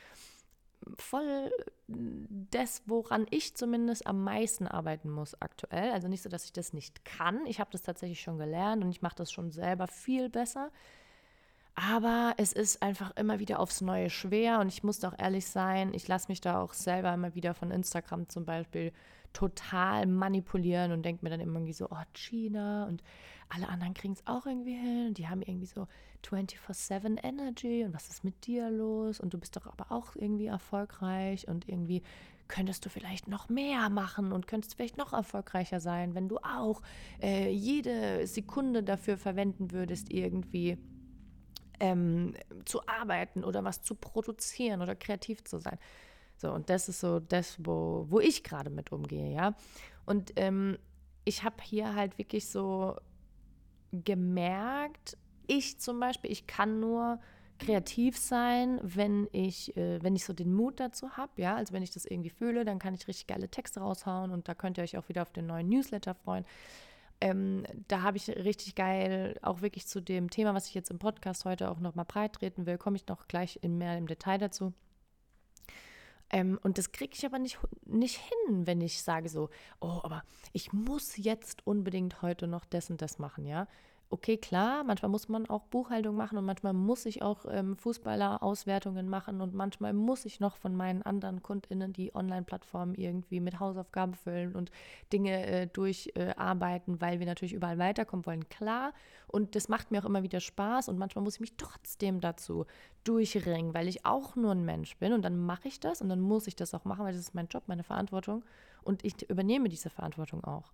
voll 0.98 1.50
das, 1.88 2.82
woran 2.86 3.26
ich 3.30 3.54
zumindest 3.54 4.06
am 4.06 4.22
meisten 4.22 4.66
arbeiten 4.66 5.10
muss 5.10 5.40
aktuell. 5.40 5.90
Also 5.90 6.08
nicht 6.08 6.22
so, 6.22 6.28
dass 6.28 6.44
ich 6.44 6.52
das 6.52 6.72
nicht 6.72 7.04
kann. 7.04 7.44
Ich 7.46 7.60
habe 7.60 7.70
das 7.72 7.82
tatsächlich 7.82 8.20
schon 8.20 8.38
gelernt 8.38 8.84
und 8.84 8.90
ich 8.90 9.02
mache 9.02 9.16
das 9.16 9.32
schon 9.32 9.50
selber 9.50 9.86
viel 9.86 10.28
besser. 10.28 10.70
Aber 11.74 12.34
es 12.36 12.52
ist 12.52 12.82
einfach 12.82 13.16
immer 13.16 13.38
wieder 13.38 13.58
aufs 13.58 13.80
Neue 13.80 14.10
schwer 14.10 14.60
und 14.60 14.68
ich 14.68 14.82
muss 14.82 15.02
auch 15.04 15.14
ehrlich 15.18 15.46
sein, 15.46 15.94
ich 15.94 16.08
lasse 16.08 16.28
mich 16.28 16.40
da 16.40 16.60
auch 16.60 16.74
selber 16.74 17.12
immer 17.14 17.34
wieder 17.34 17.54
von 17.54 17.70
Instagram 17.70 18.28
zum 18.28 18.44
Beispiel 18.44 18.92
total 19.32 20.06
manipulieren 20.06 20.92
und 20.92 21.02
denke 21.04 21.24
mir 21.24 21.30
dann 21.30 21.40
immer 21.40 21.54
irgendwie 21.54 21.72
so, 21.72 21.88
oh, 21.90 22.02
China 22.14 22.86
und 22.86 23.02
alle 23.48 23.68
anderen 23.68 23.94
kriegen 23.94 24.14
es 24.14 24.26
auch 24.26 24.46
irgendwie 24.46 24.76
hin 24.76 25.08
und 25.08 25.18
die 25.18 25.28
haben 25.28 25.42
irgendwie 25.42 25.66
so 25.66 25.86
24-7 26.24 27.24
Energy 27.24 27.84
und 27.84 27.94
was 27.94 28.08
ist 28.08 28.24
mit 28.24 28.46
dir 28.46 28.70
los 28.70 29.20
und 29.20 29.34
du 29.34 29.38
bist 29.38 29.56
doch 29.56 29.66
aber 29.66 29.90
auch 29.90 30.14
irgendwie 30.14 30.46
erfolgreich 30.46 31.48
und 31.48 31.68
irgendwie 31.68 32.02
könntest 32.46 32.84
du 32.84 32.90
vielleicht 32.90 33.28
noch 33.28 33.48
mehr 33.48 33.88
machen 33.90 34.32
und 34.32 34.46
könntest 34.46 34.74
vielleicht 34.74 34.96
noch 34.96 35.12
erfolgreicher 35.12 35.80
sein, 35.80 36.14
wenn 36.14 36.28
du 36.28 36.38
auch 36.38 36.82
äh, 37.22 37.50
jede 37.50 38.26
Sekunde 38.26 38.82
dafür 38.82 39.16
verwenden 39.16 39.70
würdest, 39.70 40.12
irgendwie 40.12 40.76
ähm, 41.78 42.34
zu 42.64 42.86
arbeiten 42.86 43.44
oder 43.44 43.64
was 43.64 43.82
zu 43.82 43.94
produzieren 43.94 44.82
oder 44.82 44.94
kreativ 44.94 45.44
zu 45.44 45.58
sein. 45.58 45.78
So, 46.40 46.50
und 46.52 46.70
das 46.70 46.88
ist 46.88 47.00
so 47.00 47.20
das, 47.20 47.58
wo, 47.58 48.06
wo 48.08 48.18
ich 48.18 48.42
gerade 48.42 48.70
mit 48.70 48.92
umgehe, 48.92 49.30
ja. 49.30 49.54
Und 50.06 50.32
ähm, 50.36 50.78
ich 51.26 51.44
habe 51.44 51.56
hier 51.62 51.94
halt 51.94 52.16
wirklich 52.16 52.48
so 52.48 52.96
gemerkt, 53.92 55.18
ich 55.46 55.78
zum 55.78 56.00
Beispiel, 56.00 56.32
ich 56.32 56.46
kann 56.46 56.80
nur 56.80 57.20
kreativ 57.58 58.16
sein, 58.16 58.80
wenn 58.82 59.28
ich, 59.32 59.76
äh, 59.76 60.02
wenn 60.02 60.16
ich 60.16 60.24
so 60.24 60.32
den 60.32 60.54
Mut 60.54 60.80
dazu 60.80 61.10
habe, 61.18 61.32
ja, 61.36 61.56
also 61.56 61.74
wenn 61.74 61.82
ich 61.82 61.90
das 61.90 62.06
irgendwie 62.06 62.30
fühle, 62.30 62.64
dann 62.64 62.78
kann 62.78 62.94
ich 62.94 63.06
richtig 63.06 63.26
geile 63.26 63.50
Texte 63.50 63.80
raushauen 63.80 64.30
und 64.30 64.48
da 64.48 64.54
könnt 64.54 64.78
ihr 64.78 64.84
euch 64.84 64.96
auch 64.96 65.10
wieder 65.10 65.20
auf 65.20 65.32
den 65.32 65.46
neuen 65.46 65.68
Newsletter 65.68 66.14
freuen. 66.14 66.46
Ähm, 67.20 67.64
da 67.88 68.00
habe 68.00 68.16
ich 68.16 68.28
richtig 68.28 68.76
geil, 68.76 69.38
auch 69.42 69.60
wirklich 69.60 69.86
zu 69.86 70.00
dem 70.00 70.30
Thema, 70.30 70.54
was 70.54 70.68
ich 70.68 70.74
jetzt 70.74 70.90
im 70.90 70.98
Podcast 70.98 71.44
heute 71.44 71.70
auch 71.70 71.80
nochmal 71.80 72.06
breit 72.06 72.32
treten 72.32 72.64
will, 72.64 72.78
komme 72.78 72.96
ich 72.96 73.06
noch 73.08 73.28
gleich 73.28 73.58
in 73.60 73.76
mehr 73.76 73.98
im 73.98 74.06
Detail 74.06 74.38
dazu. 74.38 74.72
Ähm, 76.32 76.58
und 76.62 76.78
das 76.78 76.92
kriege 76.92 77.12
ich 77.14 77.26
aber 77.26 77.38
nicht, 77.38 77.58
nicht 77.86 78.16
hin, 78.16 78.66
wenn 78.66 78.80
ich 78.80 79.02
sage 79.02 79.28
so, 79.28 79.50
oh, 79.80 80.00
aber 80.02 80.22
ich 80.52 80.72
muss 80.72 81.16
jetzt 81.16 81.66
unbedingt 81.66 82.22
heute 82.22 82.46
noch 82.46 82.64
das 82.64 82.90
und 82.90 83.02
das 83.02 83.18
machen, 83.18 83.44
ja 83.44 83.66
okay, 84.12 84.36
klar, 84.36 84.82
manchmal 84.82 85.10
muss 85.10 85.28
man 85.28 85.48
auch 85.48 85.62
Buchhaltung 85.66 86.16
machen 86.16 86.36
und 86.36 86.44
manchmal 86.44 86.72
muss 86.72 87.06
ich 87.06 87.22
auch 87.22 87.46
ähm, 87.48 87.76
Fußballer-Auswertungen 87.76 89.08
machen 89.08 89.40
und 89.40 89.54
manchmal 89.54 89.92
muss 89.92 90.24
ich 90.24 90.40
noch 90.40 90.56
von 90.56 90.74
meinen 90.74 91.02
anderen 91.02 91.42
KundInnen 91.42 91.92
die 91.92 92.12
Online-Plattformen 92.14 92.96
irgendwie 92.96 93.38
mit 93.38 93.60
Hausaufgaben 93.60 94.14
füllen 94.14 94.56
und 94.56 94.72
Dinge 95.12 95.46
äh, 95.46 95.66
durcharbeiten, 95.68 96.94
äh, 96.96 97.00
weil 97.00 97.20
wir 97.20 97.26
natürlich 97.26 97.52
überall 97.54 97.78
weiterkommen 97.78 98.26
wollen. 98.26 98.48
Klar, 98.48 98.92
und 99.28 99.54
das 99.54 99.68
macht 99.68 99.92
mir 99.92 100.00
auch 100.00 100.06
immer 100.06 100.24
wieder 100.24 100.40
Spaß 100.40 100.88
und 100.88 100.98
manchmal 100.98 101.22
muss 101.22 101.34
ich 101.34 101.40
mich 101.40 101.56
trotzdem 101.56 102.20
dazu 102.20 102.66
durchringen, 103.04 103.74
weil 103.74 103.86
ich 103.86 104.04
auch 104.04 104.34
nur 104.34 104.52
ein 104.52 104.64
Mensch 104.64 104.96
bin 104.96 105.12
und 105.12 105.22
dann 105.22 105.38
mache 105.38 105.68
ich 105.68 105.78
das 105.78 106.02
und 106.02 106.08
dann 106.08 106.20
muss 106.20 106.48
ich 106.48 106.56
das 106.56 106.74
auch 106.74 106.84
machen, 106.84 107.04
weil 107.04 107.12
das 107.12 107.20
ist 107.20 107.34
mein 107.34 107.46
Job, 107.46 107.62
meine 107.68 107.84
Verantwortung 107.84 108.42
und 108.82 109.04
ich 109.04 109.28
übernehme 109.30 109.68
diese 109.68 109.88
Verantwortung 109.88 110.42
auch. 110.42 110.72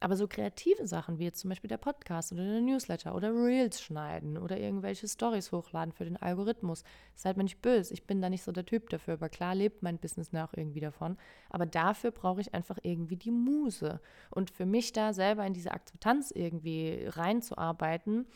Aber 0.00 0.16
so 0.16 0.28
kreative 0.28 0.86
Sachen 0.86 1.18
wie 1.18 1.24
jetzt 1.24 1.40
zum 1.40 1.48
Beispiel 1.48 1.68
der 1.68 1.78
Podcast 1.78 2.32
oder 2.32 2.44
der 2.44 2.60
Newsletter 2.60 3.14
oder 3.14 3.32
Reels 3.32 3.80
schneiden 3.80 4.36
oder 4.36 4.58
irgendwelche 4.58 5.08
Stories 5.08 5.52
hochladen 5.52 5.92
für 5.92 6.04
den 6.04 6.16
Algorithmus, 6.16 6.84
seid 7.14 7.36
mir 7.36 7.44
nicht 7.44 7.62
böse. 7.62 7.94
Ich 7.94 8.06
bin 8.06 8.20
da 8.20 8.28
nicht 8.28 8.42
so 8.42 8.52
der 8.52 8.66
Typ 8.66 8.90
dafür, 8.90 9.14
aber 9.14 9.28
klar 9.28 9.54
lebt 9.54 9.82
mein 9.82 9.98
Business 9.98 10.32
nach 10.32 10.52
irgendwie 10.54 10.80
davon. 10.80 11.16
Aber 11.48 11.64
dafür 11.64 12.10
brauche 12.10 12.40
ich 12.40 12.52
einfach 12.54 12.78
irgendwie 12.82 13.16
die 13.16 13.30
Muse. 13.30 14.00
Und 14.30 14.50
für 14.50 14.66
mich 14.66 14.92
da 14.92 15.12
selber 15.12 15.46
in 15.46 15.54
diese 15.54 15.70
Akzeptanz 15.70 16.30
irgendwie 16.30 17.06
reinzuarbeiten, 17.06 18.26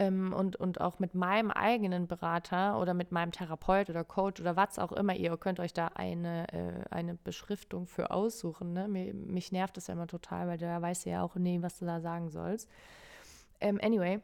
ähm, 0.00 0.32
und, 0.32 0.56
und 0.56 0.80
auch 0.80 0.98
mit 0.98 1.14
meinem 1.14 1.50
eigenen 1.50 2.08
Berater 2.08 2.80
oder 2.80 2.94
mit 2.94 3.12
meinem 3.12 3.32
Therapeut 3.32 3.90
oder 3.90 4.02
Coach 4.02 4.40
oder 4.40 4.56
was 4.56 4.78
auch 4.78 4.92
immer, 4.92 5.14
ihr 5.14 5.36
könnt 5.36 5.60
euch 5.60 5.74
da 5.74 5.88
eine, 5.88 6.50
äh, 6.54 6.84
eine 6.90 7.14
Beschriftung 7.16 7.86
für 7.86 8.10
aussuchen. 8.10 8.72
Ne? 8.72 8.88
Mir, 8.88 9.12
mich 9.12 9.52
nervt 9.52 9.76
das 9.76 9.88
ja 9.88 9.94
immer 9.94 10.06
total, 10.06 10.48
weil 10.48 10.56
da 10.56 10.80
weiß 10.80 11.04
ja 11.04 11.22
auch 11.22 11.34
nie, 11.34 11.60
was 11.60 11.78
du 11.78 11.84
da 11.84 12.00
sagen 12.00 12.30
sollst. 12.30 12.70
Ähm, 13.60 13.78
anyway, 13.82 14.20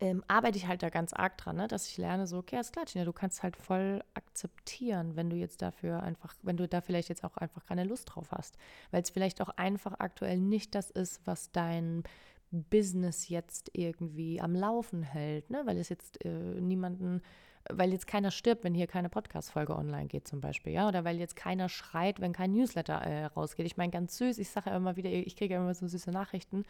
ähm, 0.00 0.24
arbeite 0.26 0.58
ich 0.58 0.66
halt 0.66 0.82
da 0.82 0.90
ganz 0.90 1.12
arg 1.12 1.38
dran, 1.38 1.56
ne? 1.56 1.68
dass 1.68 1.88
ich 1.88 1.96
lerne, 1.96 2.26
so, 2.26 2.38
okay, 2.38 2.58
ist 2.58 2.72
klar, 2.72 2.86
Gina, 2.86 3.04
du 3.04 3.12
kannst 3.12 3.44
halt 3.44 3.56
voll 3.56 4.02
akzeptieren, 4.14 5.14
wenn 5.14 5.30
du 5.30 5.36
jetzt 5.36 5.62
dafür 5.62 6.02
einfach, 6.02 6.34
wenn 6.42 6.56
du 6.56 6.66
da 6.66 6.80
vielleicht 6.80 7.08
jetzt 7.08 7.22
auch 7.22 7.36
einfach 7.36 7.64
keine 7.66 7.84
Lust 7.84 8.10
drauf 8.12 8.32
hast, 8.32 8.58
weil 8.90 9.00
es 9.00 9.10
vielleicht 9.10 9.40
auch 9.40 9.50
einfach 9.50 9.94
aktuell 10.00 10.38
nicht 10.38 10.74
das 10.74 10.90
ist, 10.90 11.24
was 11.24 11.52
dein 11.52 12.02
Business 12.50 13.28
jetzt 13.28 13.70
irgendwie 13.72 14.40
am 14.40 14.54
Laufen 14.54 15.02
hält, 15.02 15.50
ne? 15.50 15.62
weil 15.64 15.78
es 15.78 15.88
jetzt 15.88 16.24
äh, 16.24 16.28
niemanden, 16.28 17.22
weil 17.70 17.92
jetzt 17.92 18.06
keiner 18.06 18.30
stirbt, 18.30 18.64
wenn 18.64 18.74
hier 18.74 18.86
keine 18.86 19.08
Podcast-Folge 19.08 19.76
online 19.76 20.06
geht 20.06 20.28
zum 20.28 20.40
Beispiel, 20.40 20.72
ja, 20.72 20.86
oder 20.86 21.04
weil 21.04 21.18
jetzt 21.18 21.36
keiner 21.36 21.68
schreit, 21.68 22.20
wenn 22.20 22.32
kein 22.32 22.52
Newsletter 22.52 22.94
äh, 22.94 23.26
rausgeht. 23.26 23.66
Ich 23.66 23.76
meine, 23.76 23.90
ganz 23.90 24.16
süß, 24.18 24.38
ich 24.38 24.50
sage 24.50 24.70
ja 24.70 24.76
immer 24.76 24.96
wieder, 24.96 25.10
ich 25.10 25.36
kriege 25.36 25.54
ja 25.54 25.60
immer 25.60 25.74
so 25.74 25.86
süße 25.88 26.10
Nachrichten, 26.10 26.64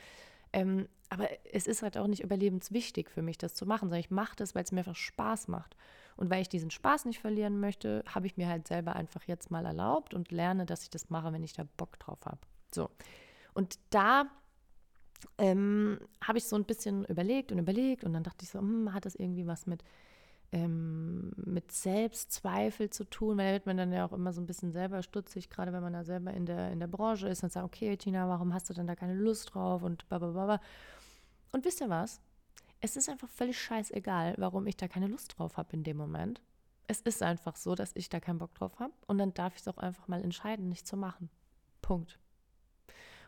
ähm, 0.52 0.88
aber 1.10 1.28
es 1.52 1.66
ist 1.66 1.82
halt 1.82 1.98
auch 1.98 2.06
nicht 2.06 2.22
überlebenswichtig 2.22 3.10
für 3.10 3.22
mich, 3.22 3.38
das 3.38 3.54
zu 3.54 3.66
machen, 3.66 3.88
sondern 3.88 4.00
ich 4.00 4.10
mache 4.10 4.36
das, 4.36 4.54
weil 4.54 4.64
es 4.64 4.72
mir 4.72 4.80
einfach 4.80 4.96
Spaß 4.96 5.48
macht. 5.48 5.76
Und 6.16 6.30
weil 6.30 6.40
ich 6.40 6.48
diesen 6.48 6.70
Spaß 6.70 7.04
nicht 7.04 7.20
verlieren 7.20 7.60
möchte, 7.60 8.02
habe 8.08 8.26
ich 8.26 8.38
mir 8.38 8.48
halt 8.48 8.66
selber 8.66 8.96
einfach 8.96 9.24
jetzt 9.24 9.50
mal 9.50 9.66
erlaubt 9.66 10.14
und 10.14 10.30
lerne, 10.32 10.64
dass 10.64 10.82
ich 10.82 10.90
das 10.90 11.10
mache, 11.10 11.32
wenn 11.32 11.44
ich 11.44 11.52
da 11.52 11.64
Bock 11.76 11.98
drauf 11.98 12.24
habe. 12.24 12.38
So. 12.74 12.88
Und 13.52 13.78
da 13.90 14.30
ähm, 15.38 15.98
habe 16.22 16.38
ich 16.38 16.44
so 16.46 16.56
ein 16.56 16.64
bisschen 16.64 17.04
überlegt 17.04 17.52
und 17.52 17.58
überlegt 17.58 18.04
und 18.04 18.12
dann 18.12 18.22
dachte 18.22 18.44
ich 18.44 18.50
so, 18.50 18.58
hm, 18.58 18.92
hat 18.92 19.06
das 19.06 19.14
irgendwie 19.14 19.46
was 19.46 19.66
mit, 19.66 19.84
ähm, 20.52 21.32
mit 21.36 21.72
Selbstzweifel 21.72 22.90
zu 22.90 23.04
tun? 23.04 23.38
Weil 23.38 23.46
da 23.46 23.52
wird 23.52 23.66
man 23.66 23.76
dann 23.76 23.92
ja 23.92 24.06
auch 24.06 24.12
immer 24.12 24.32
so 24.32 24.40
ein 24.40 24.46
bisschen 24.46 24.72
selber 24.72 25.02
stutzig, 25.02 25.50
gerade 25.50 25.72
wenn 25.72 25.82
man 25.82 25.92
da 25.92 26.04
selber 26.04 26.32
in 26.32 26.46
der, 26.46 26.70
in 26.72 26.80
der 26.80 26.86
Branche 26.86 27.28
ist 27.28 27.42
und 27.42 27.52
sagt, 27.52 27.66
okay, 27.66 27.96
Tina, 27.96 28.28
warum 28.28 28.54
hast 28.54 28.68
du 28.70 28.74
denn 28.74 28.86
da 28.86 28.94
keine 28.94 29.14
Lust 29.14 29.54
drauf 29.54 29.82
und 29.82 30.08
blablabla. 30.08 30.60
Und 31.52 31.64
wisst 31.64 31.80
ihr 31.80 31.88
was? 31.88 32.20
Es 32.80 32.96
ist 32.96 33.08
einfach 33.08 33.28
völlig 33.28 33.58
scheißegal, 33.60 34.34
warum 34.38 34.66
ich 34.66 34.76
da 34.76 34.88
keine 34.88 35.06
Lust 35.06 35.38
drauf 35.38 35.56
habe 35.56 35.72
in 35.72 35.82
dem 35.82 35.96
Moment. 35.96 36.42
Es 36.88 37.00
ist 37.00 37.22
einfach 37.22 37.56
so, 37.56 37.74
dass 37.74 37.96
ich 37.96 38.08
da 38.08 38.20
keinen 38.20 38.38
Bock 38.38 38.54
drauf 38.54 38.78
habe 38.78 38.92
und 39.06 39.18
dann 39.18 39.34
darf 39.34 39.54
ich 39.54 39.62
es 39.62 39.68
auch 39.68 39.78
einfach 39.78 40.06
mal 40.08 40.22
entscheiden, 40.22 40.68
nicht 40.68 40.86
zu 40.86 40.96
machen. 40.96 41.30
Punkt. 41.82 42.18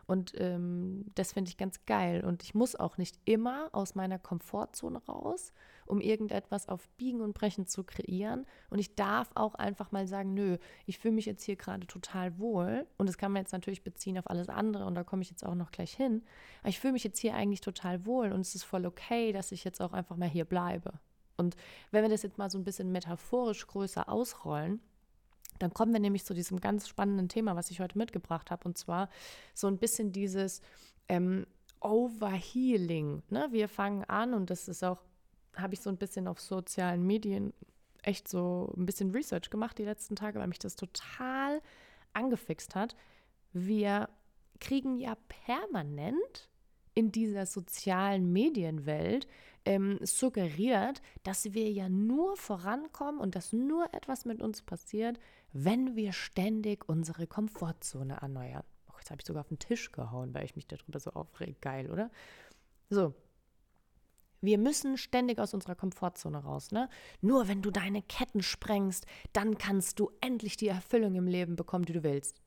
Und 0.09 0.33
ähm, 0.41 1.05
das 1.15 1.35
finde 1.35 1.50
ich 1.50 1.59
ganz 1.59 1.85
geil. 1.85 2.25
Und 2.25 2.43
ich 2.43 2.55
muss 2.55 2.75
auch 2.75 2.97
nicht 2.97 3.19
immer 3.27 3.69
aus 3.73 3.95
meiner 3.95 4.19
Komfortzone 4.19 5.05
raus, 5.05 5.53
um 5.85 6.00
irgendetwas 6.00 6.67
auf 6.67 6.88
Biegen 6.97 7.21
und 7.21 7.35
Brechen 7.35 7.67
zu 7.67 7.85
kreieren. 7.85 8.47
Und 8.71 8.79
ich 8.79 8.95
darf 8.95 9.29
auch 9.35 9.55
einfach 9.55 9.93
mal 9.93 10.07
sagen, 10.07 10.33
nö, 10.33 10.57
ich 10.87 10.99
fühle 10.99 11.12
mich 11.12 11.27
jetzt 11.27 11.45
hier 11.45 11.57
gerade 11.57 11.87
total 11.87 12.38
wohl. 12.38 12.87
Und 12.97 13.07
das 13.07 13.19
kann 13.19 13.33
man 13.33 13.43
jetzt 13.43 13.53
natürlich 13.53 13.85
beziehen 13.85 14.19
auf 14.19 14.31
alles 14.31 14.49
andere. 14.49 14.87
Und 14.87 14.95
da 14.95 15.05
komme 15.05 15.21
ich 15.21 15.29
jetzt 15.29 15.45
auch 15.45 15.55
noch 15.55 15.73
gleich 15.73 15.93
hin. 15.93 16.23
Aber 16.61 16.71
ich 16.71 16.81
fühle 16.81 16.95
mich 16.95 17.05
jetzt 17.05 17.19
hier 17.19 17.35
eigentlich 17.35 17.61
total 17.61 18.07
wohl. 18.07 18.33
Und 18.33 18.41
es 18.41 18.55
ist 18.55 18.65
voll 18.65 18.87
okay, 18.87 19.33
dass 19.33 19.53
ich 19.53 19.62
jetzt 19.62 19.83
auch 19.83 19.93
einfach 19.93 20.17
mal 20.17 20.27
hier 20.27 20.47
bleibe. 20.47 20.95
Und 21.37 21.55
wenn 21.91 22.03
wir 22.03 22.09
das 22.09 22.23
jetzt 22.23 22.38
mal 22.38 22.50
so 22.50 22.57
ein 22.57 22.65
bisschen 22.65 22.91
metaphorisch 22.93 23.67
größer 23.67 24.09
ausrollen, 24.09 24.81
dann 25.59 25.73
kommen 25.73 25.93
wir 25.93 26.00
nämlich 26.00 26.25
zu 26.25 26.35
diesem 26.35 26.61
ganz 26.61 26.88
spannenden 26.88 27.29
Thema, 27.29 27.57
was 27.57 27.71
ich 27.71 27.81
heute 27.81 27.99
mitgebracht 27.99 28.50
habe, 28.50 28.65
und 28.65 28.79
zwar 28.79 29.09
so 29.55 29.67
ein 29.67 29.79
bisschen 29.79 30.12
dieses 30.12 30.62
ähm, 31.09 31.47
Overhealing. 31.81 33.23
Ne? 33.31 33.49
Wir 33.50 33.69
fangen 33.69 34.05
an, 34.05 34.35
und 34.35 34.50
das 34.50 34.69
ist 34.69 34.85
auch, 34.85 35.03
habe 35.57 35.75
ich 35.75 35.81
so 35.81 35.91
ein 35.91 35.97
bisschen 35.97 36.29
auf 36.29 36.41
sozialen 36.41 37.07
Medien 37.07 37.53
echt 38.03 38.29
so 38.29 38.73
ein 38.77 38.87
bisschen 38.87 39.11
Research 39.11 39.50
gemacht 39.50 39.79
die 39.79 39.85
letzten 39.85 40.17
Tage, 40.17 40.38
weil 40.38 40.47
mich 40.47 40.59
das 40.59 40.77
total 40.77 41.61
angefixt 42.12 42.75
hat. 42.75 42.97
Wir 43.53 44.09
kriegen 44.61 44.97
ja 44.97 45.17
permanent 45.47 46.49
in 46.95 47.12
dieser 47.12 47.47
sozialen 47.47 48.33
Medienwelt 48.33 49.29
ähm, 49.65 49.99
suggeriert, 50.03 51.00
dass 51.23 51.53
wir 51.53 51.71
ja 51.71 51.88
nur 51.88 52.37
vorankommen 52.37 53.21
und 53.21 53.37
dass 53.37 53.53
nur 53.53 53.93
etwas 53.93 54.25
mit 54.25 54.41
uns 54.41 54.62
passiert, 54.62 55.19
wenn 55.52 55.97
wir 55.97 56.12
ständig 56.12 56.88
unsere 56.88 57.26
Komfortzone 57.26 58.19
erneuern. 58.21 58.64
Oh, 58.88 58.95
jetzt 58.99 59.11
habe 59.11 59.21
ich 59.21 59.26
sogar 59.26 59.43
auf 59.43 59.49
den 59.49 59.59
Tisch 59.59 59.93
gehauen, 59.93 60.35
weil 60.35 60.45
ich 60.45 60.57
mich 60.57 60.67
darüber 60.67 61.00
so 61.00 61.11
aufrege. 61.11 61.57
Geil, 61.61 61.90
oder? 61.90 62.11
So. 62.90 63.14
Wir 64.40 64.57
müssen 64.57 64.97
ständig 64.97 65.40
aus 65.40 65.52
unserer 65.52 65.75
Komfortzone 65.75 66.38
raus. 66.38 66.71
Ne? 66.71 66.88
Nur 67.21 67.49
wenn 67.49 67.61
du 67.61 67.73
deine 67.73 68.02
Ketten 68.02 68.43
sprengst, 68.43 69.05
dann 69.33 69.59
kannst 69.59 69.99
du 69.99 70.12
endlich 70.21 70.57
die 70.57 70.69
Erfüllung 70.69 71.17
im 71.17 71.26
Leben 71.26 71.57
bekommen, 71.57 71.87
die 71.87 71.93
du 71.93 72.05
willst. 72.05 72.40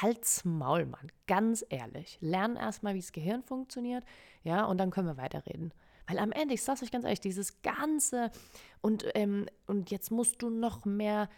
Halt's 0.00 0.44
Maul, 0.44 0.86
Mann. 0.86 1.10
Ganz 1.26 1.64
ehrlich. 1.68 2.18
Lern 2.20 2.56
erstmal, 2.56 2.94
wie 2.94 3.00
das 3.00 3.12
Gehirn 3.12 3.42
funktioniert. 3.42 4.04
Ja, 4.44 4.64
und 4.66 4.78
dann 4.78 4.90
können 4.90 5.08
wir 5.08 5.16
weiterreden. 5.16 5.72
Weil 6.06 6.18
am 6.18 6.32
Ende, 6.32 6.54
ich 6.54 6.62
sag's 6.62 6.82
euch 6.82 6.90
ganz 6.90 7.04
ehrlich, 7.04 7.20
dieses 7.20 7.62
Ganze 7.62 8.30
und, 8.80 9.06
ähm, 9.14 9.46
und 9.66 9.90
jetzt 9.90 10.10
musst 10.10 10.42
du 10.42 10.50
noch 10.50 10.84
mehr 10.84 11.28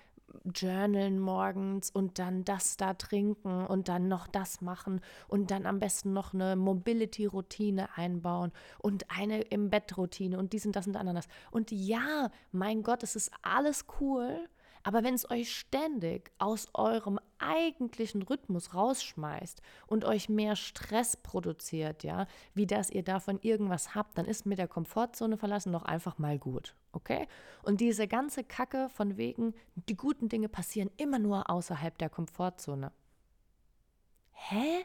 journalen 0.55 1.19
morgens 1.19 1.91
und 1.91 2.19
dann 2.19 2.45
das 2.45 2.77
da 2.77 2.95
trinken 2.95 3.67
und 3.67 3.89
dann 3.89 4.09
noch 4.09 4.27
das 4.27 4.61
machen 4.61 5.01
und 5.29 5.51
dann 5.51 5.67
am 5.67 5.79
besten 5.79 6.13
noch 6.13 6.35
eine 6.35 6.57
Mobility-Routine 6.57 7.89
einbauen 7.97 8.53
und 8.79 9.11
eine 9.11 9.43
im 9.43 9.71
Bett-Routine 9.71 10.39
und 10.39 10.53
dies 10.53 10.67
und 10.67 10.77
das 10.77 10.87
und 10.87 10.97
anderes. 10.97 11.27
Und 11.51 11.71
ja, 11.71 12.31
mein 12.53 12.83
Gott, 12.83 13.03
es 13.03 13.17
ist 13.17 13.31
alles 13.43 13.87
cool, 14.01 14.49
aber 14.85 15.03
wenn 15.03 15.15
es 15.15 15.29
euch 15.31 15.53
ständig 15.53 16.31
aus 16.39 16.69
eurem 16.75 17.19
eigentlichen 17.39 18.23
Rhythmus 18.23 18.75
rausschmeißt 18.75 19.63
und 19.87 20.05
euch 20.05 20.29
mehr 20.29 20.57
Stress 20.57 21.17
produziert, 21.17 22.05
ja, 22.05 22.27
wie 22.53 22.67
dass 22.67 22.91
ihr 22.91 23.03
davon 23.03 23.39
irgendwas 23.41 23.95
habt, 23.95 24.19
dann 24.19 24.27
ist 24.27 24.45
mit 24.47 24.59
der 24.59 24.69
Komfortzone 24.69 25.39
verlassen 25.39 25.73
doch 25.73 25.85
einfach 25.85 26.19
mal 26.19 26.39
gut, 26.39 26.77
okay? 26.93 27.27
Und 27.63 27.81
diese 27.81 28.07
ganze 28.07 28.45
Kacke 28.45 28.91
von 28.91 29.17
wegen, 29.17 29.55
die 29.75 29.97
guten 29.97 30.29
Dinge 30.29 30.51
passieren 30.51 30.91
immer 30.99 31.19
nur 31.19 31.51
außerhalb 31.51 31.97
der 31.97 32.11
Komfortzone. 32.11 32.93
Hä? 34.33 34.85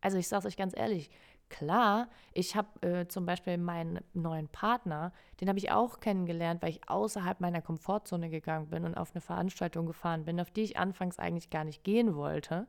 Also 0.00 0.16
ich 0.16 0.28
sage 0.28 0.46
euch 0.46 0.56
ganz 0.56 0.76
ehrlich, 0.76 1.10
Klar, 1.50 2.08
ich 2.32 2.56
habe 2.56 2.82
äh, 2.82 3.06
zum 3.06 3.26
Beispiel 3.26 3.58
meinen 3.58 4.00
neuen 4.12 4.48
Partner, 4.48 5.12
den 5.40 5.48
habe 5.48 5.58
ich 5.58 5.70
auch 5.70 6.00
kennengelernt, 6.00 6.62
weil 6.62 6.70
ich 6.70 6.88
außerhalb 6.88 7.40
meiner 7.40 7.62
Komfortzone 7.62 8.28
gegangen 8.28 8.70
bin 8.70 8.84
und 8.84 8.96
auf 8.96 9.12
eine 9.12 9.20
Veranstaltung 9.20 9.86
gefahren 9.86 10.24
bin, 10.24 10.40
auf 10.40 10.50
die 10.50 10.62
ich 10.62 10.78
anfangs 10.78 11.18
eigentlich 11.18 11.50
gar 11.50 11.64
nicht 11.64 11.84
gehen 11.84 12.16
wollte. 12.16 12.66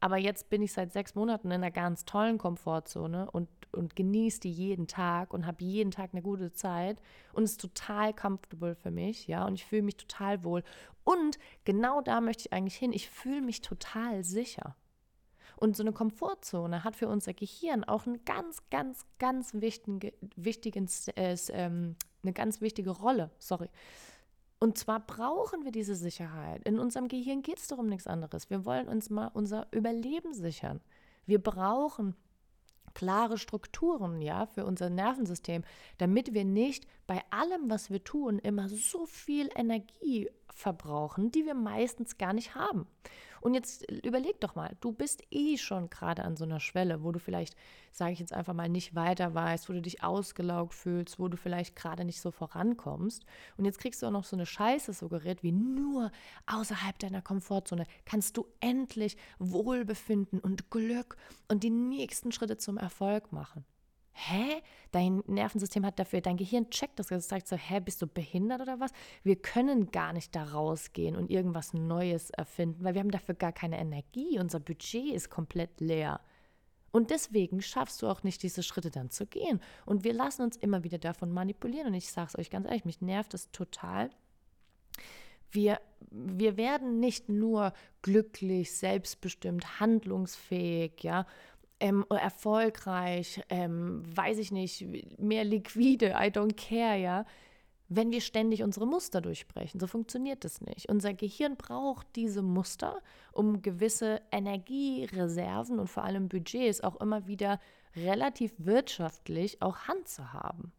Aber 0.00 0.16
jetzt 0.16 0.48
bin 0.48 0.62
ich 0.62 0.72
seit 0.72 0.92
sechs 0.92 1.14
Monaten 1.14 1.48
in 1.48 1.62
einer 1.62 1.70
ganz 1.70 2.06
tollen 2.06 2.38
Komfortzone 2.38 3.30
und, 3.30 3.48
und 3.72 3.94
genieße 3.94 4.40
die 4.40 4.50
jeden 4.50 4.86
Tag 4.86 5.34
und 5.34 5.46
habe 5.46 5.62
jeden 5.62 5.90
Tag 5.90 6.10
eine 6.12 6.22
gute 6.22 6.52
Zeit 6.52 6.98
und 7.34 7.44
ist 7.44 7.60
total 7.60 8.14
comfortable 8.14 8.74
für 8.74 8.90
mich, 8.90 9.26
ja, 9.26 9.46
und 9.46 9.54
ich 9.54 9.66
fühle 9.66 9.82
mich 9.82 9.98
total 9.98 10.42
wohl. 10.42 10.64
Und 11.04 11.38
genau 11.64 12.00
da 12.00 12.22
möchte 12.22 12.44
ich 12.46 12.52
eigentlich 12.52 12.76
hin. 12.76 12.92
Ich 12.94 13.10
fühle 13.10 13.42
mich 13.42 13.60
total 13.60 14.24
sicher. 14.24 14.74
Und 15.60 15.76
so 15.76 15.82
eine 15.82 15.92
Komfortzone 15.92 16.84
hat 16.84 16.96
für 16.96 17.06
unser 17.06 17.34
Gehirn 17.34 17.84
auch 17.84 18.06
einen 18.06 18.24
ganz, 18.24 18.62
ganz, 18.70 19.04
ganz 19.18 19.52
wichtigen, 19.52 20.00
wichtigen 20.34 20.88
äh, 21.16 21.36
ähm, 21.50 21.96
eine 22.22 22.32
ganz 22.32 22.62
wichtige 22.62 22.90
Rolle. 22.90 23.30
Sorry. 23.38 23.68
Und 24.58 24.78
zwar 24.78 25.00
brauchen 25.00 25.64
wir 25.64 25.70
diese 25.70 25.94
Sicherheit. 25.94 26.66
In 26.66 26.78
unserem 26.78 27.08
Gehirn 27.08 27.42
geht 27.42 27.58
es 27.58 27.68
darum 27.68 27.88
nichts 27.88 28.06
anderes. 28.06 28.48
Wir 28.48 28.64
wollen 28.64 28.88
uns 28.88 29.10
mal 29.10 29.30
unser 29.34 29.66
Überleben 29.70 30.32
sichern. 30.32 30.80
Wir 31.26 31.42
brauchen 31.42 32.16
klare 32.94 33.38
Strukturen, 33.38 34.20
ja, 34.20 34.46
für 34.46 34.64
unser 34.64 34.90
Nervensystem, 34.90 35.62
damit 35.98 36.34
wir 36.34 36.44
nicht 36.44 36.86
bei 37.10 37.24
allem, 37.30 37.68
was 37.68 37.90
wir 37.90 38.04
tun, 38.04 38.38
immer 38.38 38.68
so 38.68 39.04
viel 39.04 39.50
Energie 39.56 40.30
verbrauchen, 40.54 41.32
die 41.32 41.44
wir 41.44 41.54
meistens 41.54 42.18
gar 42.18 42.32
nicht 42.32 42.54
haben. 42.54 42.86
Und 43.40 43.54
jetzt 43.54 43.90
überleg 43.90 44.40
doch 44.40 44.54
mal, 44.54 44.76
du 44.80 44.92
bist 44.92 45.24
eh 45.32 45.56
schon 45.56 45.90
gerade 45.90 46.22
an 46.22 46.36
so 46.36 46.44
einer 46.44 46.60
Schwelle, 46.60 47.02
wo 47.02 47.10
du 47.10 47.18
vielleicht, 47.18 47.56
sage 47.90 48.12
ich 48.12 48.20
jetzt 48.20 48.32
einfach 48.32 48.54
mal, 48.54 48.68
nicht 48.68 48.94
weiter 48.94 49.34
weißt, 49.34 49.68
wo 49.68 49.72
du 49.72 49.82
dich 49.82 50.04
ausgelaugt 50.04 50.72
fühlst, 50.72 51.18
wo 51.18 51.26
du 51.26 51.36
vielleicht 51.36 51.74
gerade 51.74 52.04
nicht 52.04 52.20
so 52.20 52.30
vorankommst. 52.30 53.26
Und 53.56 53.64
jetzt 53.64 53.80
kriegst 53.80 54.02
du 54.02 54.06
auch 54.06 54.12
noch 54.12 54.22
so 54.22 54.36
eine 54.36 54.46
Scheiße 54.46 54.92
suggeriert, 54.92 55.42
wie 55.42 55.50
nur 55.50 56.12
außerhalb 56.46 56.96
deiner 57.00 57.22
Komfortzone 57.22 57.86
kannst 58.04 58.36
du 58.36 58.46
endlich 58.60 59.16
Wohlbefinden 59.40 60.38
und 60.38 60.70
Glück 60.70 61.16
und 61.48 61.64
die 61.64 61.70
nächsten 61.70 62.30
Schritte 62.30 62.56
zum 62.56 62.78
Erfolg 62.78 63.32
machen 63.32 63.64
hä? 64.12 64.62
Dein 64.92 65.22
Nervensystem 65.26 65.86
hat 65.86 65.98
dafür, 65.98 66.20
dein 66.20 66.36
Gehirn 66.36 66.68
checkt 66.70 66.98
das, 66.98 67.10
es 67.10 67.28
sagt 67.28 67.46
so, 67.46 67.56
hä, 67.56 67.80
bist 67.80 68.02
du 68.02 68.06
behindert 68.06 68.60
oder 68.60 68.80
was? 68.80 68.90
Wir 69.22 69.36
können 69.36 69.90
gar 69.90 70.12
nicht 70.12 70.34
da 70.34 70.44
rausgehen 70.44 71.16
und 71.16 71.30
irgendwas 71.30 71.74
Neues 71.74 72.30
erfinden, 72.30 72.82
weil 72.84 72.94
wir 72.94 73.00
haben 73.00 73.10
dafür 73.10 73.34
gar 73.34 73.52
keine 73.52 73.78
Energie. 73.78 74.38
Unser 74.38 74.60
Budget 74.60 75.14
ist 75.14 75.30
komplett 75.30 75.80
leer. 75.80 76.20
Und 76.92 77.10
deswegen 77.10 77.62
schaffst 77.62 78.02
du 78.02 78.08
auch 78.08 78.22
nicht, 78.22 78.42
diese 78.42 78.62
Schritte 78.62 78.90
dann 78.90 79.10
zu 79.10 79.26
gehen. 79.26 79.60
Und 79.86 80.04
wir 80.04 80.12
lassen 80.12 80.42
uns 80.42 80.56
immer 80.56 80.82
wieder 80.82 80.98
davon 80.98 81.30
manipulieren. 81.30 81.88
Und 81.88 81.94
ich 81.94 82.10
sage 82.10 82.30
es 82.32 82.38
euch 82.38 82.50
ganz 82.50 82.66
ehrlich, 82.66 82.84
mich 82.84 83.00
nervt 83.00 83.32
das 83.32 83.50
total. 83.52 84.10
Wir, 85.52 85.80
wir 86.10 86.56
werden 86.56 87.00
nicht 87.00 87.28
nur 87.28 87.72
glücklich, 88.02 88.72
selbstbestimmt, 88.76 89.80
handlungsfähig, 89.80 91.02
ja, 91.02 91.26
ähm, 91.80 92.04
erfolgreich, 92.08 93.42
ähm, 93.48 94.02
weiß 94.14 94.38
ich 94.38 94.52
nicht, 94.52 94.86
mehr 95.18 95.44
liquide, 95.44 96.10
I 96.10 96.30
don't 96.30 96.54
care, 96.54 96.98
ja, 96.98 97.24
wenn 97.88 98.12
wir 98.12 98.20
ständig 98.20 98.62
unsere 98.62 98.86
Muster 98.86 99.20
durchbrechen. 99.20 99.80
So 99.80 99.88
funktioniert 99.88 100.44
das 100.44 100.60
nicht. 100.60 100.88
Unser 100.88 101.12
Gehirn 101.12 101.56
braucht 101.56 102.06
diese 102.14 102.40
Muster, 102.40 103.02
um 103.32 103.62
gewisse 103.62 104.20
Energiereserven 104.30 105.80
und 105.80 105.88
vor 105.88 106.04
allem 106.04 106.28
Budgets 106.28 106.82
auch 106.82 107.00
immer 107.00 107.26
wieder 107.26 107.58
relativ 107.96 108.52
wirtschaftlich 108.58 109.60
auch 109.60 109.88
Hand 109.88 110.06
zu 110.06 110.32
haben. 110.32 110.72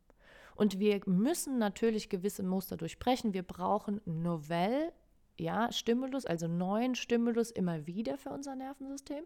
Und 0.55 0.79
wir 0.79 1.01
müssen 1.05 1.57
natürlich 1.57 2.07
gewisse 2.07 2.43
Muster 2.43 2.77
durchbrechen. 2.77 3.33
Wir 3.33 3.43
brauchen 3.43 3.99
Novell, 4.05 4.93
ja, 5.37 5.69
Stimulus, 5.71 6.25
also 6.25 6.47
neuen 6.47 6.95
Stimulus 6.95 7.51
immer 7.51 7.87
wieder 7.87 8.17
für 8.17 8.29
unser 8.29 8.55
Nervensystem 8.55 9.25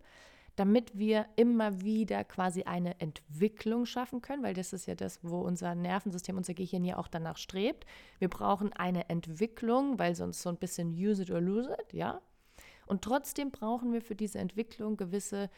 damit 0.56 0.98
wir 0.98 1.26
immer 1.36 1.82
wieder 1.82 2.24
quasi 2.24 2.64
eine 2.64 3.00
Entwicklung 3.00 3.86
schaffen 3.86 4.22
können, 4.22 4.44
weil 4.44 4.54
das 4.54 4.74
ist 4.74 4.86
ja 4.86 4.96
das, 4.96 5.20
wo 5.22 5.42
unser 5.42 5.76
Nervensystem, 5.76 6.38
unser 6.38 6.54
Gehirn 6.54 6.86
ja 6.86 6.98
auch 6.98 7.08
danach 7.08 7.38
strebt. 7.38 7.86
Wir 8.20 8.30
brauchen 8.30 8.72
eine 8.74 9.10
Entwicklung, 9.10 10.00
weil 10.00 10.16
sonst 10.16 10.42
so 10.42 10.50
ein 10.50 10.58
bisschen 10.58 10.92
use 10.92 11.24
it 11.24 11.32
or 11.32 11.42
lose 11.42 11.76
it, 11.80 11.94
ja. 11.94 12.22
Und 12.86 13.02
trotzdem 13.02 13.52
brauchen 13.52 13.94
wir 13.94 14.02
für 14.02 14.16
diese 14.16 14.40
Entwicklung 14.40 14.96
gewisse 14.96 15.50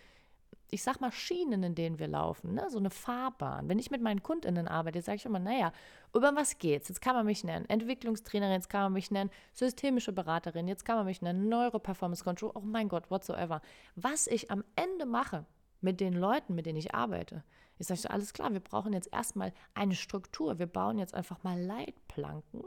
ich 0.70 0.84
sag 0.84 1.00
mal, 1.00 1.12
Schienen, 1.12 1.63
in 1.63 1.75
denen 1.75 2.00
wir 2.00 2.08
laufen, 2.08 2.54
ne? 2.54 2.70
so 2.70 2.77
eine 2.77 2.89
Fahrbahn. 2.89 3.70
Wenn 3.70 3.80
ich 3.80 3.89
mit 3.89 4.01
meinen 4.01 4.22
KundInnen 4.22 4.68
arbeite, 4.68 5.01
sage 5.01 5.18
ich 5.18 5.25
immer, 5.25 5.39
naja, 5.39 5.72
über 6.13 6.36
was 6.36 6.58
geht's? 6.58 6.89
Jetzt 6.89 7.01
kann 7.01 7.16
man 7.16 7.25
mich 7.25 7.44
nennen 7.44 7.70
Entwicklungstrainerin, 7.70 8.54
jetzt 8.54 8.70
kann 8.70 8.84
man 8.84 8.94
mich 8.94 9.10
nennen 9.10 9.30
systemische 9.54 10.12
Beraterin, 10.12 10.68
jetzt 10.68 10.84
kann 10.84 10.98
man 10.98 11.06
mich 11.06 11.22
nennen 11.22 11.48
Neuroperformance 11.48 12.24
Control, 12.24 12.51
oh 12.54 12.62
mein 12.62 12.89
Gott, 12.89 13.10
whatsoever. 13.10 13.62
Was 13.96 14.27
ich 14.27 14.51
am 14.51 14.63
Ende 14.75 15.06
mache 15.06 15.46
mit 15.80 16.01
den 16.01 16.13
Leuten, 16.13 16.56
mit 16.56 16.66
denen 16.66 16.80
ich 16.80 16.94
arbeite, 16.94 17.44
ich 17.80 17.88
sage 17.88 18.10
alles 18.10 18.34
klar, 18.34 18.51
wir 18.51 18.60
brauchen 18.60 18.94
jetzt 18.94 19.13
erstmal 19.13 19.54
eine 19.75 19.94
Struktur. 19.94 20.58
Wir 20.58 20.66
bauen 20.66 20.98
jetzt 20.98 21.13
einfach 21.13 21.44
mal 21.44 21.62
Leitplanken 21.62 22.63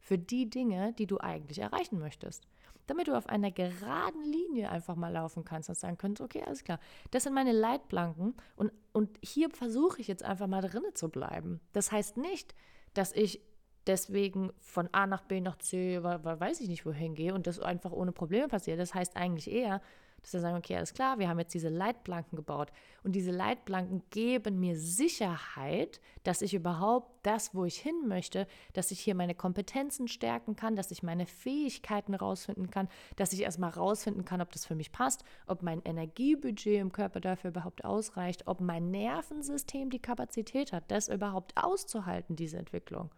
für 0.00 0.18
die 0.18 0.48
Dinge, 0.48 0.92
die 0.94 1.06
du 1.06 1.18
eigentlich 1.18 1.58
erreichen 1.58 1.98
möchtest 1.98 2.46
damit 2.86 3.08
du 3.08 3.16
auf 3.16 3.28
einer 3.28 3.50
geraden 3.50 4.24
Linie 4.24 4.70
einfach 4.70 4.96
mal 4.96 5.12
laufen 5.12 5.44
kannst 5.44 5.68
und 5.68 5.76
sagen 5.76 5.98
könntest, 5.98 6.22
okay, 6.22 6.42
alles 6.44 6.64
klar, 6.64 6.78
das 7.10 7.24
sind 7.24 7.34
meine 7.34 7.52
Leitplanken 7.52 8.34
und, 8.56 8.72
und 8.92 9.18
hier 9.22 9.50
versuche 9.50 10.00
ich 10.00 10.08
jetzt 10.08 10.24
einfach 10.24 10.46
mal 10.46 10.62
drinnen 10.62 10.94
zu 10.94 11.08
bleiben. 11.08 11.60
Das 11.72 11.92
heißt 11.92 12.16
nicht, 12.16 12.54
dass 12.94 13.12
ich 13.12 13.40
deswegen 13.86 14.52
von 14.60 14.88
A 14.92 15.06
nach 15.06 15.22
B 15.22 15.40
nach 15.40 15.58
C, 15.58 16.02
weiß 16.02 16.60
ich 16.60 16.68
nicht 16.68 16.86
wohin 16.86 17.14
gehe 17.14 17.34
und 17.34 17.46
das 17.46 17.58
einfach 17.58 17.92
ohne 17.92 18.12
Probleme 18.12 18.48
passiert. 18.48 18.78
Das 18.78 18.94
heißt 18.94 19.16
eigentlich 19.16 19.50
eher, 19.50 19.80
dass 20.22 20.32
wir 20.32 20.40
sagen, 20.40 20.56
okay, 20.56 20.76
alles 20.76 20.94
klar, 20.94 21.18
wir 21.18 21.28
haben 21.28 21.38
jetzt 21.38 21.52
diese 21.54 21.68
Leitplanken 21.68 22.36
gebaut 22.36 22.72
und 23.02 23.12
diese 23.12 23.32
Leitplanken 23.32 24.02
geben 24.10 24.60
mir 24.60 24.78
Sicherheit, 24.78 26.00
dass 26.22 26.42
ich 26.42 26.54
überhaupt 26.54 27.10
das, 27.22 27.54
wo 27.54 27.64
ich 27.64 27.76
hin 27.76 28.06
möchte, 28.06 28.46
dass 28.72 28.90
ich 28.90 29.00
hier 29.00 29.14
meine 29.14 29.34
Kompetenzen 29.34 30.08
stärken 30.08 30.56
kann, 30.56 30.76
dass 30.76 30.90
ich 30.90 31.02
meine 31.02 31.26
Fähigkeiten 31.26 32.14
rausfinden 32.14 32.70
kann, 32.70 32.88
dass 33.16 33.32
ich 33.32 33.42
erstmal 33.42 33.70
rausfinden 33.70 34.24
kann, 34.24 34.40
ob 34.40 34.52
das 34.52 34.64
für 34.64 34.74
mich 34.74 34.92
passt, 34.92 35.24
ob 35.46 35.62
mein 35.62 35.82
Energiebudget 35.82 36.80
im 36.80 36.92
Körper 36.92 37.20
dafür 37.20 37.50
überhaupt 37.50 37.84
ausreicht, 37.84 38.46
ob 38.46 38.60
mein 38.60 38.90
Nervensystem 38.90 39.90
die 39.90 40.02
Kapazität 40.02 40.72
hat, 40.72 40.84
das 40.88 41.08
überhaupt 41.08 41.52
auszuhalten, 41.56 42.36
diese 42.36 42.58
Entwicklung. 42.58 43.10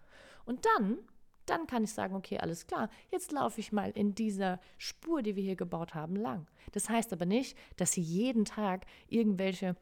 Und 0.46 0.66
dann 0.66 0.98
dann 1.46 1.66
kann 1.66 1.84
ich 1.84 1.92
sagen, 1.92 2.14
okay, 2.14 2.38
alles 2.38 2.66
klar, 2.66 2.90
jetzt 3.10 3.32
laufe 3.32 3.60
ich 3.60 3.72
mal 3.72 3.90
in 3.90 4.14
dieser 4.14 4.60
Spur, 4.78 5.22
die 5.22 5.36
wir 5.36 5.42
hier 5.42 5.56
gebaut 5.56 5.94
haben, 5.94 6.16
lang. 6.16 6.46
Das 6.72 6.88
heißt 6.88 7.12
aber 7.12 7.26
nicht, 7.26 7.56
dass 7.76 7.92
sie 7.92 8.02
jeden 8.02 8.44
Tag 8.44 8.86
irgendwelche 9.08 9.76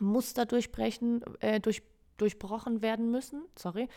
Muster 0.00 0.46
durchbrechen, 0.46 1.22
äh, 1.40 1.60
durch, 1.60 1.82
durchbrochen 2.16 2.82
werden 2.82 3.10
müssen. 3.10 3.44
Sorry. 3.56 3.88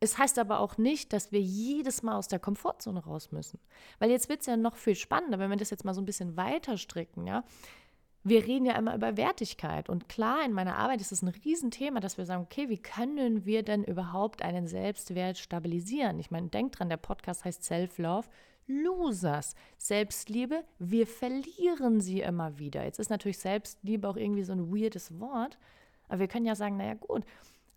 Es 0.00 0.18
heißt 0.18 0.38
aber 0.40 0.58
auch 0.58 0.78
nicht, 0.78 1.12
dass 1.12 1.30
wir 1.30 1.40
jedes 1.40 2.02
Mal 2.02 2.16
aus 2.16 2.26
der 2.26 2.40
Komfortzone 2.40 3.04
raus 3.04 3.30
müssen. 3.30 3.60
Weil 4.00 4.10
jetzt 4.10 4.28
wird 4.28 4.40
es 4.40 4.46
ja 4.46 4.56
noch 4.56 4.74
viel 4.74 4.96
spannender, 4.96 5.38
wenn 5.38 5.50
wir 5.50 5.56
das 5.56 5.70
jetzt 5.70 5.84
mal 5.84 5.94
so 5.94 6.00
ein 6.00 6.06
bisschen 6.06 6.36
weiter 6.36 6.76
stricken, 6.76 7.26
ja 7.26 7.44
wir 8.24 8.46
reden 8.46 8.66
ja 8.66 8.76
immer 8.76 8.94
über 8.94 9.16
Wertigkeit. 9.16 9.88
Und 9.88 10.08
klar, 10.08 10.44
in 10.44 10.52
meiner 10.52 10.76
Arbeit 10.76 11.00
ist 11.00 11.12
es 11.12 11.22
ein 11.22 11.28
Riesenthema, 11.28 12.00
dass 12.00 12.18
wir 12.18 12.26
sagen, 12.26 12.42
okay, 12.42 12.68
wie 12.68 12.78
können 12.78 13.44
wir 13.44 13.62
denn 13.62 13.84
überhaupt 13.84 14.42
einen 14.42 14.68
Selbstwert 14.68 15.38
stabilisieren? 15.38 16.18
Ich 16.20 16.30
meine, 16.30 16.48
denkt 16.48 16.78
dran, 16.78 16.88
der 16.88 16.98
Podcast 16.98 17.44
heißt 17.44 17.64
Self-Love. 17.64 18.28
Losers. 18.68 19.54
Selbstliebe, 19.76 20.64
wir 20.78 21.06
verlieren 21.06 22.00
sie 22.00 22.20
immer 22.20 22.58
wieder. 22.58 22.84
Jetzt 22.84 23.00
ist 23.00 23.10
natürlich 23.10 23.38
Selbstliebe 23.38 24.08
auch 24.08 24.16
irgendwie 24.16 24.44
so 24.44 24.52
ein 24.52 24.72
weirdes 24.72 25.18
Wort, 25.18 25.58
aber 26.08 26.20
wir 26.20 26.28
können 26.28 26.46
ja 26.46 26.54
sagen, 26.54 26.76
naja 26.76 26.94
gut, 26.94 27.24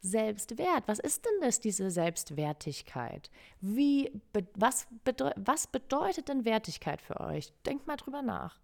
Selbstwert, 0.01 0.87
was 0.87 0.99
ist 0.99 1.25
denn 1.25 1.41
das, 1.41 1.59
diese 1.59 1.89
Selbstwertigkeit? 1.89 3.31
Wie, 3.59 4.11
was, 4.53 4.87
bedeu 5.03 5.31
was 5.35 5.65
bedeutet 5.65 6.29
denn 6.29 6.45
Wertigkeit 6.45 7.01
für 7.01 7.19
euch? 7.19 7.51
Denkt 7.65 7.87
mal 7.87 7.95
drüber 7.95 8.21
nach. 8.21 8.59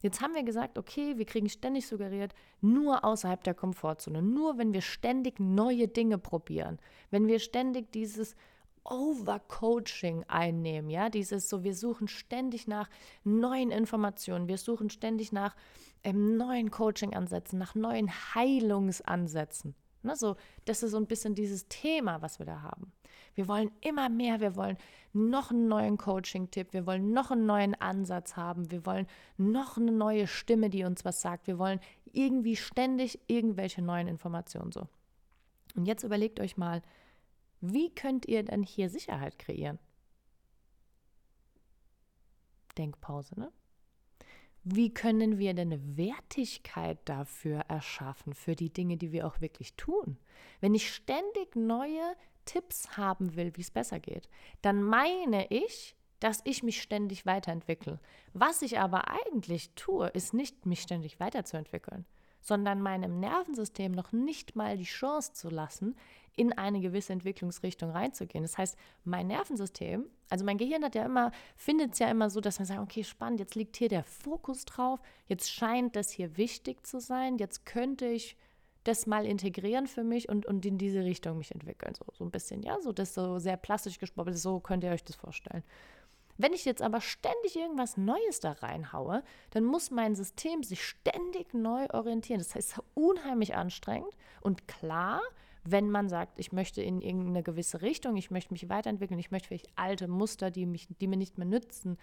Jetzt 0.00 0.20
haben 0.20 0.34
wir 0.34 0.44
gesagt, 0.44 0.78
okay, 0.78 1.18
wir 1.18 1.24
kriegen 1.24 1.48
ständig 1.48 1.86
suggeriert, 1.86 2.32
nur 2.60 3.04
außerhalb 3.04 3.42
der 3.42 3.54
Komfortzone, 3.54 4.22
nur 4.22 4.56
wenn 4.56 4.72
wir 4.72 4.82
ständig 4.82 5.40
neue 5.40 5.88
Dinge 5.88 6.18
probieren, 6.18 6.78
wenn 7.10 7.26
wir 7.26 7.40
ständig 7.40 7.90
dieses 7.90 8.36
Overcoaching 8.84 10.24
einnehmen, 10.28 10.88
ja, 10.88 11.10
dieses 11.10 11.48
so, 11.48 11.64
wir 11.64 11.74
suchen 11.74 12.08
ständig 12.08 12.66
nach 12.66 12.88
neuen 13.24 13.70
Informationen, 13.70 14.48
wir 14.48 14.56
suchen 14.56 14.88
ständig 14.88 15.32
nach 15.32 15.56
ähm, 16.04 16.36
neuen 16.36 16.70
Coaching-Ansätzen, 16.70 17.58
nach 17.58 17.74
neuen 17.74 18.08
Heilungsansätzen. 18.34 19.74
Ne, 20.02 20.14
so, 20.14 20.36
das 20.64 20.82
ist 20.82 20.92
so 20.92 20.96
ein 20.96 21.06
bisschen 21.06 21.34
dieses 21.34 21.66
Thema, 21.68 22.22
was 22.22 22.38
wir 22.38 22.46
da 22.46 22.62
haben. 22.62 22.92
Wir 23.38 23.46
wollen 23.46 23.70
immer 23.82 24.08
mehr, 24.08 24.40
wir 24.40 24.56
wollen 24.56 24.76
noch 25.12 25.52
einen 25.52 25.68
neuen 25.68 25.96
Coaching-Tipp, 25.96 26.72
wir 26.72 26.86
wollen 26.86 27.12
noch 27.12 27.30
einen 27.30 27.46
neuen 27.46 27.76
Ansatz 27.76 28.34
haben, 28.34 28.72
wir 28.72 28.84
wollen 28.84 29.06
noch 29.36 29.76
eine 29.76 29.92
neue 29.92 30.26
Stimme, 30.26 30.70
die 30.70 30.82
uns 30.82 31.04
was 31.04 31.20
sagt, 31.20 31.46
wir 31.46 31.56
wollen 31.56 31.78
irgendwie 32.12 32.56
ständig 32.56 33.20
irgendwelche 33.28 33.80
neuen 33.80 34.08
Informationen 34.08 34.72
so. 34.72 34.88
Und 35.76 35.86
jetzt 35.86 36.02
überlegt 36.02 36.40
euch 36.40 36.56
mal, 36.56 36.82
wie 37.60 37.94
könnt 37.94 38.26
ihr 38.26 38.42
denn 38.42 38.64
hier 38.64 38.90
Sicherheit 38.90 39.38
kreieren? 39.38 39.78
Denkpause, 42.76 43.38
ne? 43.38 43.52
Wie 44.64 44.92
können 44.92 45.38
wir 45.38 45.54
denn 45.54 45.72
eine 45.72 45.96
Wertigkeit 45.96 46.98
dafür 47.04 47.60
erschaffen, 47.68 48.34
für 48.34 48.56
die 48.56 48.72
Dinge, 48.72 48.96
die 48.96 49.12
wir 49.12 49.28
auch 49.28 49.40
wirklich 49.40 49.74
tun? 49.74 50.18
Wenn 50.60 50.74
ich 50.74 50.92
ständig 50.92 51.54
neue 51.54 52.16
Tipps 52.48 52.96
haben 52.96 53.36
will, 53.36 53.52
wie 53.56 53.60
es 53.60 53.70
besser 53.70 54.00
geht, 54.00 54.28
dann 54.62 54.82
meine 54.82 55.46
ich, 55.50 55.94
dass 56.18 56.40
ich 56.44 56.62
mich 56.62 56.80
ständig 56.80 57.26
weiterentwickle. 57.26 58.00
Was 58.32 58.62
ich 58.62 58.78
aber 58.78 59.08
eigentlich 59.08 59.70
tue, 59.74 60.08
ist 60.08 60.32
nicht, 60.32 60.64
mich 60.64 60.80
ständig 60.80 61.20
weiterzuentwickeln, 61.20 62.06
sondern 62.40 62.80
meinem 62.80 63.20
Nervensystem 63.20 63.92
noch 63.92 64.12
nicht 64.12 64.56
mal 64.56 64.78
die 64.78 64.84
Chance 64.84 65.34
zu 65.34 65.50
lassen, 65.50 65.94
in 66.36 66.52
eine 66.52 66.80
gewisse 66.80 67.12
Entwicklungsrichtung 67.12 67.90
reinzugehen. 67.90 68.44
Das 68.44 68.56
heißt, 68.56 68.78
mein 69.04 69.26
Nervensystem, 69.26 70.06
also 70.30 70.44
mein 70.44 70.56
Gehirn 70.56 70.84
hat 70.84 70.94
ja 70.94 71.04
immer, 71.04 71.32
findet 71.56 71.92
es 71.92 71.98
ja 71.98 72.08
immer 72.08 72.30
so, 72.30 72.40
dass 72.40 72.58
man 72.58 72.66
sagt, 72.66 72.80
okay, 72.80 73.04
spannend, 73.04 73.40
jetzt 73.40 73.56
liegt 73.56 73.76
hier 73.76 73.88
der 73.88 74.04
Fokus 74.04 74.64
drauf, 74.64 75.00
jetzt 75.26 75.52
scheint 75.52 75.96
das 75.96 76.10
hier 76.12 76.36
wichtig 76.36 76.86
zu 76.86 77.00
sein, 77.00 77.38
jetzt 77.38 77.66
könnte 77.66 78.06
ich 78.06 78.36
das 78.88 79.06
mal 79.06 79.26
integrieren 79.26 79.86
für 79.86 80.02
mich 80.02 80.28
und, 80.28 80.46
und 80.46 80.64
in 80.64 80.78
diese 80.78 81.04
Richtung 81.04 81.38
mich 81.38 81.52
entwickeln. 81.52 81.94
So, 81.94 82.04
so 82.12 82.24
ein 82.24 82.30
bisschen, 82.30 82.62
ja, 82.62 82.80
so 82.80 82.92
das 82.92 83.14
so 83.14 83.38
sehr 83.38 83.56
plastisch 83.56 83.98
gesprochen, 83.98 84.34
so 84.34 84.60
könnt 84.60 84.82
ihr 84.82 84.90
euch 84.90 85.04
das 85.04 85.16
vorstellen. 85.16 85.62
Wenn 86.38 86.52
ich 86.52 86.64
jetzt 86.64 86.82
aber 86.82 87.00
ständig 87.00 87.56
irgendwas 87.56 87.96
Neues 87.96 88.40
da 88.40 88.52
reinhaue, 88.52 89.22
dann 89.50 89.64
muss 89.64 89.90
mein 89.90 90.14
System 90.14 90.62
sich 90.62 90.84
ständig 90.84 91.52
neu 91.52 91.86
orientieren. 91.92 92.38
Das 92.38 92.54
heißt, 92.54 92.80
unheimlich 92.94 93.56
anstrengend 93.56 94.16
und 94.40 94.68
klar, 94.68 95.20
wenn 95.64 95.90
man 95.90 96.08
sagt, 96.08 96.38
ich 96.38 96.52
möchte 96.52 96.80
in 96.80 97.02
irgendeine 97.02 97.42
gewisse 97.42 97.82
Richtung, 97.82 98.16
ich 98.16 98.30
möchte 98.30 98.54
mich 98.54 98.68
weiterentwickeln, 98.68 99.18
ich 99.20 99.30
möchte 99.30 99.48
vielleicht 99.48 99.68
alte 99.76 100.08
Muster, 100.08 100.50
die, 100.50 100.64
mich, 100.64 100.88
die 101.00 101.08
mir 101.08 101.16
nicht 101.16 101.36
mehr 101.36 101.46
nützen, 101.46 101.98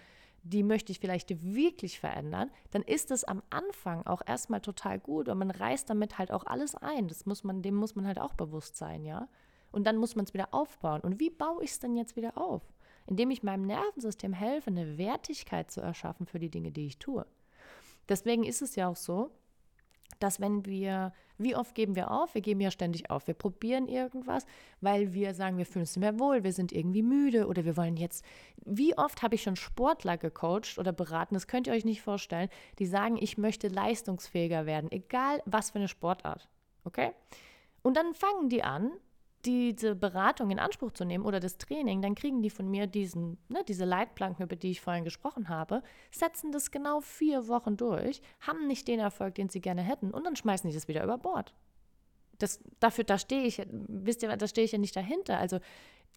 die 0.45 0.61
möchte 0.61 0.91
ich 0.91 0.99
vielleicht 0.99 1.43
wirklich 1.43 1.99
verändern, 1.99 2.51
dann 2.69 2.83
ist 2.83 3.09
es 3.09 3.23
am 3.23 3.41
Anfang 3.49 4.05
auch 4.05 4.21
erstmal 4.25 4.61
total 4.61 4.99
gut 4.99 5.27
und 5.27 5.39
man 5.39 5.49
reißt 5.49 5.89
damit 5.89 6.19
halt 6.19 6.31
auch 6.31 6.45
alles 6.45 6.75
ein. 6.75 7.07
Das 7.07 7.25
muss 7.25 7.43
man, 7.43 7.63
dem 7.63 7.75
muss 7.75 7.95
man 7.95 8.05
halt 8.05 8.19
auch 8.19 8.33
bewusst 8.33 8.77
sein, 8.77 9.05
ja. 9.05 9.27
Und 9.71 9.85
dann 9.87 9.97
muss 9.97 10.15
man 10.15 10.25
es 10.25 10.33
wieder 10.35 10.53
aufbauen. 10.53 11.01
Und 11.01 11.19
wie 11.19 11.31
baue 11.31 11.63
ich 11.63 11.71
es 11.71 11.79
denn 11.79 11.97
jetzt 11.97 12.15
wieder 12.15 12.37
auf? 12.37 12.61
Indem 13.07 13.31
ich 13.31 13.43
meinem 13.43 13.65
Nervensystem 13.65 14.33
helfe, 14.33 14.69
eine 14.69 14.99
Wertigkeit 14.99 15.71
zu 15.71 15.81
erschaffen 15.81 16.27
für 16.27 16.39
die 16.39 16.51
Dinge, 16.51 16.71
die 16.71 16.85
ich 16.85 16.99
tue. 16.99 17.25
Deswegen 18.07 18.43
ist 18.43 18.61
es 18.61 18.75
ja 18.75 18.87
auch 18.87 18.95
so, 18.95 19.31
dass 20.19 20.39
wenn 20.39 20.65
wir, 20.65 21.13
wie 21.37 21.55
oft 21.55 21.75
geben 21.75 21.95
wir 21.95 22.11
auf? 22.11 22.33
Wir 22.33 22.41
geben 22.41 22.61
ja 22.61 22.71
ständig 22.71 23.09
auf. 23.09 23.27
Wir 23.27 23.33
probieren 23.33 23.87
irgendwas, 23.87 24.45
weil 24.81 25.13
wir 25.13 25.33
sagen, 25.33 25.57
wir 25.57 25.65
fühlen 25.65 25.83
uns 25.83 25.95
nicht 25.95 26.01
mehr 26.01 26.19
wohl, 26.19 26.43
wir 26.43 26.53
sind 26.53 26.71
irgendwie 26.71 27.03
müde 27.03 27.47
oder 27.47 27.65
wir 27.65 27.77
wollen 27.77 27.97
jetzt. 27.97 28.25
Wie 28.65 28.97
oft 28.97 29.21
habe 29.21 29.35
ich 29.35 29.43
schon 29.43 29.55
Sportler 29.55 30.17
gecoacht 30.17 30.77
oder 30.77 30.91
beraten, 30.91 31.33
das 31.33 31.47
könnt 31.47 31.67
ihr 31.67 31.73
euch 31.73 31.85
nicht 31.85 32.01
vorstellen, 32.01 32.49
die 32.79 32.85
sagen, 32.85 33.17
ich 33.19 33.37
möchte 33.37 33.67
leistungsfähiger 33.67 34.65
werden, 34.65 34.91
egal 34.91 35.41
was 35.45 35.71
für 35.71 35.79
eine 35.79 35.87
Sportart. 35.87 36.47
Okay? 36.83 37.11
Und 37.81 37.97
dann 37.97 38.13
fangen 38.13 38.49
die 38.49 38.63
an, 38.63 38.91
diese 39.45 39.95
Beratung 39.95 40.49
in 40.49 40.59
Anspruch 40.59 40.91
zu 40.91 41.05
nehmen 41.05 41.25
oder 41.25 41.39
das 41.39 41.57
Training, 41.57 42.01
dann 42.01 42.15
kriegen 42.15 42.41
die 42.41 42.49
von 42.49 42.69
mir 42.69 42.87
diesen, 42.87 43.37
ne, 43.47 43.63
diese 43.67 43.85
Leitplanken, 43.85 44.43
über 44.43 44.55
die 44.55 44.71
ich 44.71 44.81
vorhin 44.81 45.03
gesprochen 45.03 45.49
habe, 45.49 45.83
setzen 46.11 46.51
das 46.51 46.71
genau 46.71 47.01
vier 47.01 47.47
Wochen 47.47 47.77
durch, 47.77 48.21
haben 48.41 48.67
nicht 48.67 48.87
den 48.87 48.99
Erfolg, 48.99 49.35
den 49.35 49.49
sie 49.49 49.61
gerne 49.61 49.81
hätten 49.81 50.11
und 50.11 50.23
dann 50.23 50.35
schmeißen 50.35 50.69
die 50.69 50.75
das 50.75 50.87
wieder 50.87 51.03
über 51.03 51.17
Bord. 51.17 51.53
Das, 52.39 52.59
dafür, 52.79 53.03
da 53.05 53.17
stehe 53.17 53.43
ich, 53.43 53.61
wisst 53.69 54.23
ihr, 54.23 54.35
da 54.35 54.47
stehe 54.47 54.65
ich 54.65 54.73
ja 54.73 54.77
nicht 54.77 54.95
dahinter. 54.95 55.37
Also 55.37 55.59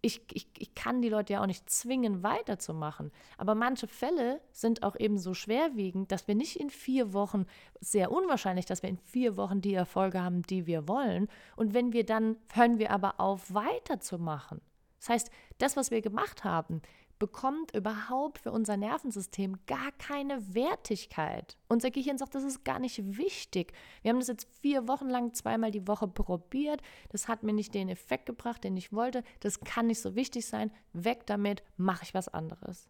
ich, 0.01 0.23
ich, 0.33 0.47
ich 0.57 0.75
kann 0.75 1.03
die 1.03 1.09
Leute 1.09 1.33
ja 1.33 1.43
auch 1.43 1.47
nicht 1.47 1.69
zwingen, 1.69 2.23
weiterzumachen. 2.23 3.11
Aber 3.37 3.55
manche 3.55 3.89
Fälle 3.89 4.41
sind 4.53 4.83
auch 4.83 4.97
eben 4.99 5.19
so 5.19 5.35
schwerwiegend, 5.35 6.13
dass 6.13 6.29
wir 6.29 6.35
nicht 6.35 6.57
in 6.57 6.71
vier 6.71 7.13
Wochen, 7.13 7.47
sehr 7.81 8.13
unwahrscheinlich, 8.13 8.67
dass 8.67 8.83
wir 8.83 8.91
in 8.91 8.99
vier 8.99 9.37
Wochen 9.37 9.61
die 9.61 9.75
Erfolge 9.75 10.23
haben, 10.23 10.43
die 10.43 10.67
wir 10.67 10.87
wollen. 10.87 11.29
Und 11.57 11.75
wenn 11.75 11.93
wir 11.93 12.05
dann, 12.05 12.37
hören 12.53 12.79
wir 12.79 12.93
aber 12.93 13.19
auf, 13.19 13.53
weiterzumachen. 13.53 14.61
Das 15.01 15.09
heißt, 15.09 15.31
das, 15.59 15.77
was 15.77 15.91
wir 15.91 16.01
gemacht 16.01 16.45
haben, 16.45 16.81
bekommt 17.19 17.75
überhaupt 17.75 18.39
für 18.39 18.53
unser 18.53 18.77
Nervensystem 18.77 19.59
gar 19.67 19.93
keine 19.93 20.55
Wertigkeit. 20.55 21.57
Unser 21.69 21.91
Gehirn 21.91 22.19
sagt, 22.19 22.35
das 22.35 22.45
ist 22.45 22.65
gar 22.65 22.79
nicht 22.79 23.19
wichtig. 23.19 23.73
Wir 24.03 24.11
haben 24.11 24.19
das 24.19 24.29
jetzt 24.29 24.49
vier 24.61 24.89
Wochen 24.89 25.09
lang 25.09 25.35
zweimal 25.35 25.71
die 25.71 25.87
Woche 25.89 26.07
probiert. 26.09 26.81
Das 27.11 27.29
hat 27.29 27.43
mir 27.43 27.53
nicht 27.53 27.75
den 27.75 27.89
Effekt 27.89 28.27
gebracht, 28.27 28.65
den 28.65 28.77
ich 28.77 28.93
wollte. 28.93 29.25
Das 29.41 29.61
kann 29.61 29.89
nicht 29.89 30.01
so 30.01 30.15
wichtig 30.15 30.47
sein. 30.47 30.71
Weg 30.93 31.27
damit, 31.27 31.63
mache 31.77 32.05
ich 32.05 32.15
was 32.15 32.29
anderes. 32.29 32.89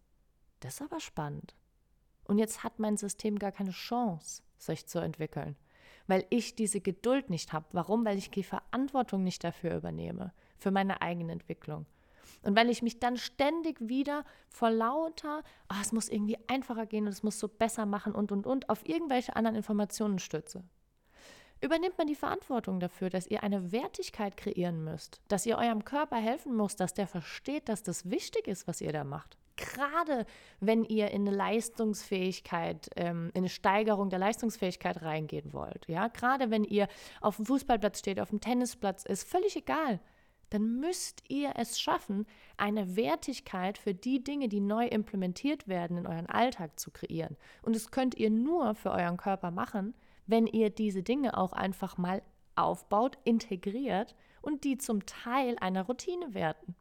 Das 0.59 0.75
ist 0.75 0.81
aber 0.81 0.99
spannend. 0.99 1.55
Und 2.25 2.37
jetzt 2.37 2.63
hat 2.63 2.77
mein 2.77 2.97
System 2.97 3.39
gar 3.39 3.51
keine 3.51 3.71
Chance, 3.71 4.43
sich 4.57 4.85
zu 4.85 4.99
entwickeln, 4.99 5.55
weil 6.05 6.25
ich 6.29 6.55
diese 6.55 6.79
Geduld 6.79 7.31
nicht 7.31 7.53
habe. 7.53 7.65
Warum? 7.71 8.05
Weil 8.05 8.19
ich 8.19 8.29
die 8.29 8.43
Verantwortung 8.43 9.23
nicht 9.23 9.43
dafür 9.43 9.75
übernehme, 9.75 10.31
für 10.57 10.69
meine 10.69 11.01
eigene 11.01 11.31
Entwicklung. 11.31 11.87
Und 12.43 12.55
weil 12.55 12.69
ich 12.69 12.81
mich 12.81 12.99
dann 12.99 13.17
ständig 13.17 13.77
wieder 13.79 14.23
vor 14.47 14.69
lauter, 14.69 15.43
oh, 15.71 15.75
es 15.81 15.91
muss 15.91 16.09
irgendwie 16.09 16.37
einfacher 16.47 16.85
gehen 16.85 17.05
und 17.05 17.13
es 17.13 17.23
muss 17.23 17.39
so 17.39 17.47
besser 17.47 17.85
machen 17.85 18.13
und, 18.13 18.31
und, 18.31 18.47
und, 18.47 18.69
auf 18.69 18.87
irgendwelche 18.87 19.35
anderen 19.35 19.55
Informationen 19.55 20.19
stütze. 20.19 20.63
Übernimmt 21.61 21.97
man 21.97 22.07
die 22.07 22.15
Verantwortung 22.15 22.79
dafür, 22.79 23.09
dass 23.09 23.27
ihr 23.27 23.43
eine 23.43 23.73
Wertigkeit 23.73 24.37
kreieren 24.37 24.83
müsst, 24.83 25.21
dass 25.27 25.45
ihr 25.45 25.57
eurem 25.57 25.83
Körper 25.83 26.15
helfen 26.15 26.55
müsst, 26.55 26.79
dass 26.79 26.93
der 26.93 27.07
versteht, 27.07 27.67
dass 27.67 27.83
das 27.83 28.09
wichtig 28.09 28.47
ist, 28.47 28.65
was 28.67 28.79
ihr 28.79 28.93
da 28.93 29.03
macht. 29.03 29.37
Gerade 29.57 30.25
wenn 30.61 30.85
ihr 30.85 31.11
in 31.11 31.27
eine 31.27 31.35
Leistungsfähigkeit, 31.35 32.89
ähm, 32.95 33.29
in 33.33 33.39
eine 33.39 33.49
Steigerung 33.49 34.09
der 34.09 34.19
Leistungsfähigkeit 34.19 35.01
reingehen 35.01 35.51
wollt. 35.51 35.85
Ja, 35.89 36.07
gerade 36.07 36.49
wenn 36.49 36.63
ihr 36.63 36.87
auf 37.19 37.35
dem 37.35 37.45
Fußballplatz 37.45 37.99
steht, 37.99 38.21
auf 38.21 38.29
dem 38.29 38.39
Tennisplatz, 38.39 39.03
ist 39.03 39.27
völlig 39.29 39.57
egal 39.57 39.99
dann 40.49 40.79
müsst 40.79 41.23
ihr 41.27 41.53
es 41.55 41.79
schaffen, 41.79 42.25
eine 42.57 42.95
Wertigkeit 42.95 43.77
für 43.77 43.93
die 43.93 44.23
Dinge, 44.23 44.49
die 44.49 44.61
neu 44.61 44.87
implementiert 44.87 45.67
werden, 45.67 45.97
in 45.97 46.07
euren 46.07 46.27
Alltag 46.27 46.79
zu 46.79 46.91
kreieren. 46.91 47.37
Und 47.61 47.75
das 47.75 47.91
könnt 47.91 48.15
ihr 48.15 48.29
nur 48.29 48.75
für 48.75 48.91
euren 48.91 49.17
Körper 49.17 49.51
machen, 49.51 49.93
wenn 50.27 50.47
ihr 50.47 50.69
diese 50.69 51.03
Dinge 51.03 51.37
auch 51.37 51.53
einfach 51.53 51.97
mal 51.97 52.21
aufbaut, 52.55 53.17
integriert 53.23 54.15
und 54.41 54.63
die 54.63 54.77
zum 54.77 55.05
Teil 55.05 55.55
einer 55.59 55.83
Routine 55.83 56.33
werden. 56.33 56.75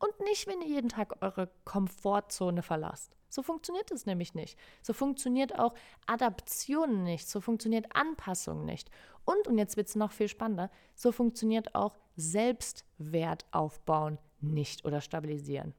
Und 0.00 0.18
nicht, 0.20 0.46
wenn 0.46 0.62
ihr 0.62 0.68
jeden 0.68 0.88
Tag 0.88 1.22
eure 1.22 1.50
Komfortzone 1.64 2.62
verlasst. 2.62 3.16
So 3.28 3.42
funktioniert 3.42 3.90
es 3.92 4.06
nämlich 4.06 4.34
nicht. 4.34 4.58
So 4.82 4.94
funktioniert 4.94 5.58
auch 5.58 5.74
Adaption 6.06 7.04
nicht. 7.04 7.28
So 7.28 7.40
funktioniert 7.40 7.86
Anpassung 7.94 8.64
nicht. 8.64 8.90
Und, 9.24 9.46
und 9.46 9.58
jetzt 9.58 9.76
wird 9.76 9.88
es 9.88 9.94
noch 9.94 10.10
viel 10.10 10.28
spannender, 10.28 10.70
so 10.94 11.12
funktioniert 11.12 11.74
auch 11.74 11.96
Selbstwert 12.16 13.44
aufbauen 13.52 14.18
nicht 14.40 14.84
oder 14.84 15.00
stabilisieren. 15.00 15.74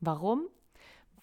Warum? 0.00 0.48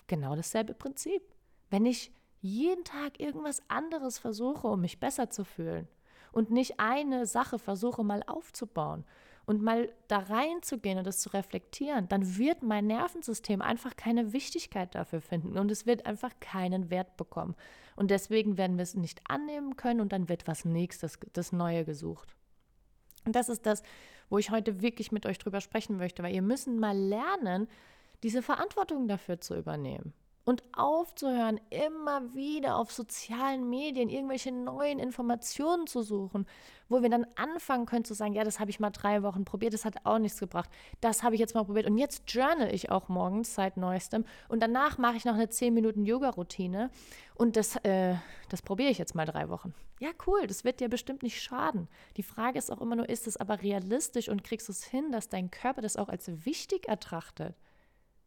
Genau 0.08 0.36
dasselbe 0.36 0.74
Prinzip. 0.74 1.24
Wenn 1.70 1.86
ich 1.86 2.12
jeden 2.42 2.84
Tag 2.84 3.20
irgendwas 3.20 3.62
anderes 3.70 4.20
versuche, 4.20 4.68
um 4.68 4.82
mich 4.82 5.00
besser 5.00 5.30
zu 5.30 5.44
fühlen 5.44 5.88
und 6.32 6.52
nicht 6.52 6.80
eine 6.80 7.26
Sache 7.26 7.58
versuche 7.58 8.04
mal 8.04 8.24
aufzubauen 8.28 9.06
und 9.48 9.64
mal 9.64 9.90
da 10.10 10.20
reinzugehen 10.20 10.98
und 10.98 11.08
das 11.08 11.22
zu 11.22 11.30
reflektieren, 11.30 12.08
dann 12.10 12.38
wird 12.38 12.64
mein 12.64 12.86
Nervensystem 12.86 13.62
einfach 13.62 13.96
keine 13.96 14.34
Wichtigkeit 14.34 14.94
dafür 14.94 15.22
finden 15.22 15.58
und 15.58 15.72
es 15.72 15.86
wird 15.86 16.06
einfach 16.06 16.34
keinen 16.42 16.90
Wert 16.90 17.16
bekommen. 17.16 17.56
Und 17.96 18.12
deswegen 18.12 18.58
werden 18.58 18.78
wir 18.78 18.84
es 18.84 18.94
nicht 18.94 19.22
annehmen 19.30 19.78
können 19.78 20.02
und 20.02 20.12
dann 20.12 20.28
wird 20.28 20.48
was 20.48 20.66
nächstes, 20.66 21.18
das 21.32 21.54
Neue 21.54 21.86
gesucht. 21.86 22.36
Und 23.26 23.38
das 23.38 23.48
ist 23.48 23.66
das, 23.66 23.84
wo 24.30 24.38
ich 24.38 24.52
heute 24.52 24.82
wirklich 24.82 25.14
mit 25.14 25.26
euch 25.26 25.40
drüber 25.40 25.62
sprechen 25.62 25.98
möchte, 25.98 26.24
weil 26.24 26.36
ihr 26.36 26.42
müssen 26.42 26.78
mal 26.78 26.98
lernen, 26.98 27.70
diese 28.24 28.42
Verantwortung 28.42 29.08
dafür 29.08 29.40
zu 29.40 29.56
übernehmen 29.56 30.14
und 30.48 30.64
aufzuhören, 30.72 31.60
immer 31.70 32.34
wieder 32.34 32.78
auf 32.78 32.90
sozialen 32.90 33.70
Medien 33.70 34.08
irgendwelche 34.08 34.54
neuen 34.54 34.98
Informationen 34.98 35.88
zu 35.88 36.02
suchen, 36.04 36.48
wo 36.88 37.02
wir 37.02 37.10
dann 37.10 37.28
anfangen 37.36 37.86
können 37.86 38.06
zu 38.06 38.14
sagen, 38.14 38.32
ja, 38.32 38.46
das 38.46 38.62
habe 38.62 38.70
ich 38.70 38.80
mal 38.80 38.92
drei 38.92 39.24
Wochen 39.24 39.44
probiert, 39.44 39.74
das 39.74 39.84
hat 39.84 40.06
auch 40.06 40.20
nichts 40.20 40.40
gebracht, 40.40 40.70
das 41.02 41.22
habe 41.22 41.36
ich 41.36 41.42
jetzt 41.42 41.54
mal 41.54 41.66
probiert 41.66 41.86
und 41.86 41.98
jetzt 41.98 42.24
journal 42.32 42.74
ich 42.74 42.90
auch 42.90 43.10
morgens 43.10 43.56
seit 43.56 43.76
neuestem 43.76 44.24
und 44.48 44.64
danach 44.64 44.98
mache 44.98 45.18
ich 45.18 45.26
noch 45.26 45.34
eine 45.34 45.50
10 45.50 45.74
Minuten 45.74 46.06
Yoga-Routine 46.06 46.92
und 47.36 47.58
das, 47.58 47.76
äh, 47.84 48.16
das 48.48 48.62
probiere 48.62 48.90
ich 48.90 49.00
jetzt 49.00 49.16
mal 49.16 49.26
drei 49.26 49.50
Wochen. 49.50 49.74
Ja, 50.00 50.12
cool, 50.28 50.48
das 50.48 50.64
wird 50.64 50.80
dir 50.80 50.88
bestimmt 50.88 51.24
nicht 51.24 51.42
schaden. 51.42 51.90
Die 52.16 52.24
Frage 52.24 52.58
ist 52.58 52.72
auch 52.72 52.80
immer 52.80 52.96
nur, 52.96 53.10
ist 53.10 53.28
es 53.28 53.36
aber 53.36 53.62
realistisch 53.64 54.30
und 54.30 54.46
kriegst 54.46 54.70
du 54.70 54.72
es 54.72 54.86
hin, 54.86 55.12
dass 55.12 55.28
dein 55.28 55.52
Körper 55.52 55.82
das 55.82 55.98
auch 55.98 56.08
als 56.08 56.46
wichtig 56.46 56.88
ertrachtet? 56.88 57.54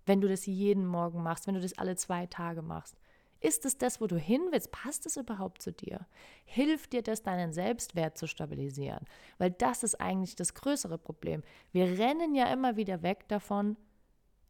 Wenn 0.07 0.21
du 0.21 0.29
das 0.29 0.47
jeden 0.47 0.87
Morgen 0.87 1.23
machst, 1.23 1.47
wenn 1.47 1.55
du 1.55 1.61
das 1.61 1.79
alle 1.79 1.97
zwei 1.97 2.27
Tage 2.27 2.63
machst? 2.63 2.97
Ist 3.41 3.65
es 3.65 3.79
das, 3.79 4.01
wo 4.01 4.07
du 4.07 4.19
hin 4.19 4.43
willst? 4.51 4.71
Passt 4.71 5.07
es 5.07 5.17
überhaupt 5.17 5.63
zu 5.63 5.73
dir? 5.73 6.07
Hilft 6.45 6.93
dir 6.93 7.03
das, 7.03 7.23
deinen 7.23 7.55
Selbstwert 7.55 8.19
zu 8.19 8.27
stabilisieren? 8.27 9.07
Weil 9.39 9.51
das 9.51 9.83
ist 9.83 9.99
eigentlich 9.99 10.37
das 10.37 10.53
größere 10.53 10.99
Problem. 10.99 11.43
Wir 11.73 11.99
rennen 11.99 12.35
ja 12.35 12.53
immer 12.53 12.77
wieder 12.77 13.03
weg 13.03 13.27
davon, 13.29 13.79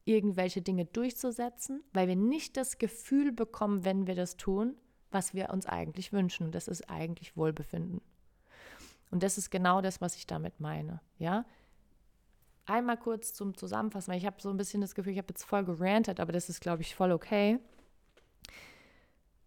irgendwelche 0.05 0.61
Dinge 0.61 0.87
durchzusetzen, 0.87 1.85
weil 1.93 2.09
wir 2.09 2.17
nicht 2.17 2.57
das 2.57 2.79
Gefühl 2.79 3.31
bekommen, 3.31 3.85
wenn 3.85 4.09
wir 4.09 4.17
das 4.17 4.37
tun, 4.37 4.77
was 5.13 5.35
wir 5.35 5.51
uns 5.51 5.67
eigentlich 5.67 6.13
wünschen. 6.13 6.47
Und 6.47 6.55
das 6.55 6.67
ist 6.67 6.91
eigentlich 6.91 7.37
Wohlbefinden. 7.37 8.01
Und 9.13 9.23
das 9.23 9.39
ist 9.39 9.51
genau 9.51 9.81
das, 9.81 10.01
was 10.01 10.17
ich 10.17 10.27
damit 10.27 10.59
meine. 10.59 11.01
Ja, 11.19 11.45
einmal 12.67 12.97
kurz 12.97 13.33
zum 13.33 13.57
Zusammenfassen, 13.57 14.13
weil 14.13 14.19
ich 14.19 14.27
habe 14.27 14.41
so 14.41 14.51
ein 14.51 14.57
bisschen 14.57 14.81
das 14.81 14.95
Gefühl, 14.95 15.13
ich 15.13 15.19
habe 15.19 15.29
jetzt 15.31 15.45
voll 15.45 15.65
gerantet, 15.65 16.21
aber 16.21 16.33
das 16.33 16.49
ist, 16.49 16.61
glaube 16.61 16.83
ich, 16.83 16.95
voll 16.95 17.13
okay. 17.13 17.59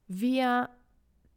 Wir 0.07 0.69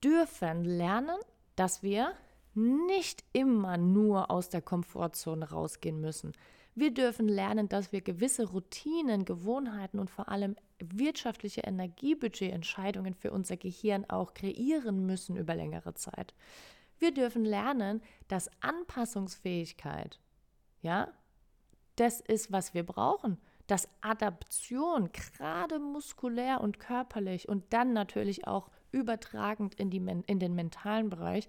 dürfen 0.02 0.64
lernen, 0.64 1.16
dass 1.54 1.82
wir 1.82 2.12
nicht 2.54 3.24
immer 3.32 3.76
nur 3.76 4.30
aus 4.30 4.48
der 4.48 4.62
Komfortzone 4.62 5.50
rausgehen 5.50 6.00
müssen. 6.00 6.32
Wir 6.74 6.92
dürfen 6.92 7.28
lernen, 7.28 7.68
dass 7.68 7.92
wir 7.92 8.02
gewisse 8.02 8.50
Routinen, 8.50 9.24
Gewohnheiten 9.24 9.98
und 9.98 10.10
vor 10.10 10.28
allem 10.28 10.56
wirtschaftliche 10.78 11.62
Energiebudgetentscheidungen 11.62 13.14
für 13.14 13.30
unser 13.30 13.56
Gehirn 13.56 14.04
auch 14.08 14.34
kreieren 14.34 15.06
müssen 15.06 15.36
über 15.36 15.54
längere 15.54 15.94
Zeit. 15.94 16.34
Wir 16.98 17.12
dürfen 17.12 17.44
lernen, 17.44 18.02
dass 18.28 18.50
Anpassungsfähigkeit, 18.60 20.18
ja, 20.82 21.08
das 21.96 22.20
ist, 22.20 22.52
was 22.52 22.74
wir 22.74 22.84
brauchen. 22.84 23.38
Dass 23.66 23.88
Adaption, 24.00 25.10
gerade 25.12 25.80
muskulär 25.80 26.60
und 26.60 26.78
körperlich 26.78 27.48
und 27.48 27.64
dann 27.72 27.92
natürlich 27.92 28.46
auch 28.46 28.70
übertragend 28.92 29.74
in, 29.74 29.90
die, 29.90 29.98
in 30.26 30.38
den 30.38 30.54
mentalen 30.54 31.10
Bereich, 31.10 31.48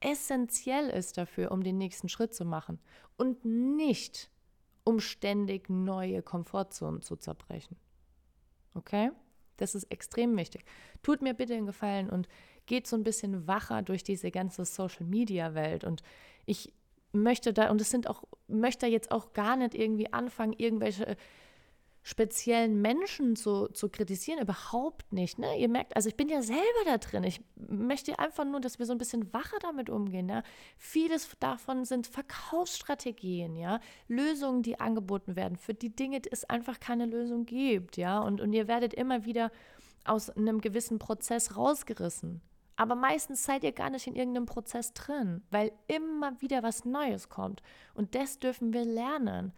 essentiell 0.00 0.88
ist 0.88 1.18
dafür, 1.18 1.50
um 1.50 1.62
den 1.62 1.76
nächsten 1.76 2.08
Schritt 2.08 2.34
zu 2.34 2.44
machen 2.44 2.78
und 3.16 3.44
nicht, 3.44 4.30
um 4.84 5.00
ständig 5.00 5.68
neue 5.68 6.22
Komfortzonen 6.22 7.02
zu 7.02 7.16
zerbrechen. 7.16 7.76
Okay? 8.74 9.10
Das 9.58 9.74
ist 9.74 9.84
extrem 9.90 10.36
wichtig. 10.36 10.64
Tut 11.02 11.20
mir 11.20 11.34
bitte 11.34 11.54
einen 11.54 11.66
Gefallen 11.66 12.08
und 12.08 12.28
geht 12.66 12.86
so 12.86 12.96
ein 12.96 13.02
bisschen 13.02 13.46
wacher 13.46 13.82
durch 13.82 14.04
diese 14.04 14.30
ganze 14.30 14.64
Social-Media-Welt. 14.64 15.84
Und 15.84 16.02
ich 16.46 16.72
möchte 17.22 17.52
da, 17.52 17.70
und 17.70 17.80
es 17.80 17.90
sind 17.90 18.08
auch, 18.08 18.22
möchte 18.46 18.86
jetzt 18.86 19.10
auch 19.10 19.32
gar 19.32 19.56
nicht 19.56 19.74
irgendwie 19.74 20.12
anfangen, 20.12 20.52
irgendwelche 20.52 21.16
speziellen 22.08 22.80
Menschen 22.80 23.36
zu, 23.36 23.68
zu 23.68 23.90
kritisieren, 23.90 24.40
überhaupt 24.40 25.12
nicht. 25.12 25.38
Ne? 25.38 25.58
Ihr 25.58 25.68
merkt, 25.68 25.94
also 25.94 26.08
ich 26.08 26.16
bin 26.16 26.30
ja 26.30 26.40
selber 26.40 26.62
da 26.86 26.96
drin. 26.96 27.22
Ich 27.22 27.42
möchte 27.56 28.18
einfach 28.18 28.46
nur, 28.46 28.60
dass 28.60 28.78
wir 28.78 28.86
so 28.86 28.92
ein 28.92 28.98
bisschen 28.98 29.30
wacher 29.34 29.58
damit 29.60 29.90
umgehen. 29.90 30.26
Ja? 30.28 30.42
Vieles 30.78 31.28
davon 31.38 31.84
sind 31.84 32.06
Verkaufsstrategien, 32.06 33.56
ja, 33.56 33.80
Lösungen, 34.06 34.62
die 34.62 34.80
angeboten 34.80 35.36
werden 35.36 35.58
für 35.58 35.74
die 35.74 35.94
Dinge, 35.94 36.20
die 36.20 36.32
es 36.32 36.44
einfach 36.44 36.80
keine 36.80 37.04
Lösung 37.04 37.44
gibt, 37.44 37.98
ja. 37.98 38.20
Und, 38.20 38.40
und 38.40 38.54
ihr 38.54 38.68
werdet 38.68 38.94
immer 38.94 39.26
wieder 39.26 39.50
aus 40.04 40.30
einem 40.30 40.62
gewissen 40.62 40.98
Prozess 40.98 41.56
rausgerissen. 41.56 42.40
Aber 42.78 42.94
meistens 42.94 43.42
seid 43.42 43.64
ihr 43.64 43.72
gar 43.72 43.90
nicht 43.90 44.06
in 44.06 44.14
irgendeinem 44.14 44.46
Prozess 44.46 44.94
drin, 44.94 45.42
weil 45.50 45.72
immer 45.88 46.40
wieder 46.40 46.62
was 46.62 46.84
Neues 46.84 47.28
kommt. 47.28 47.60
Und 47.92 48.14
das 48.14 48.38
dürfen 48.38 48.72
wir 48.72 48.84
lernen. 48.84 49.52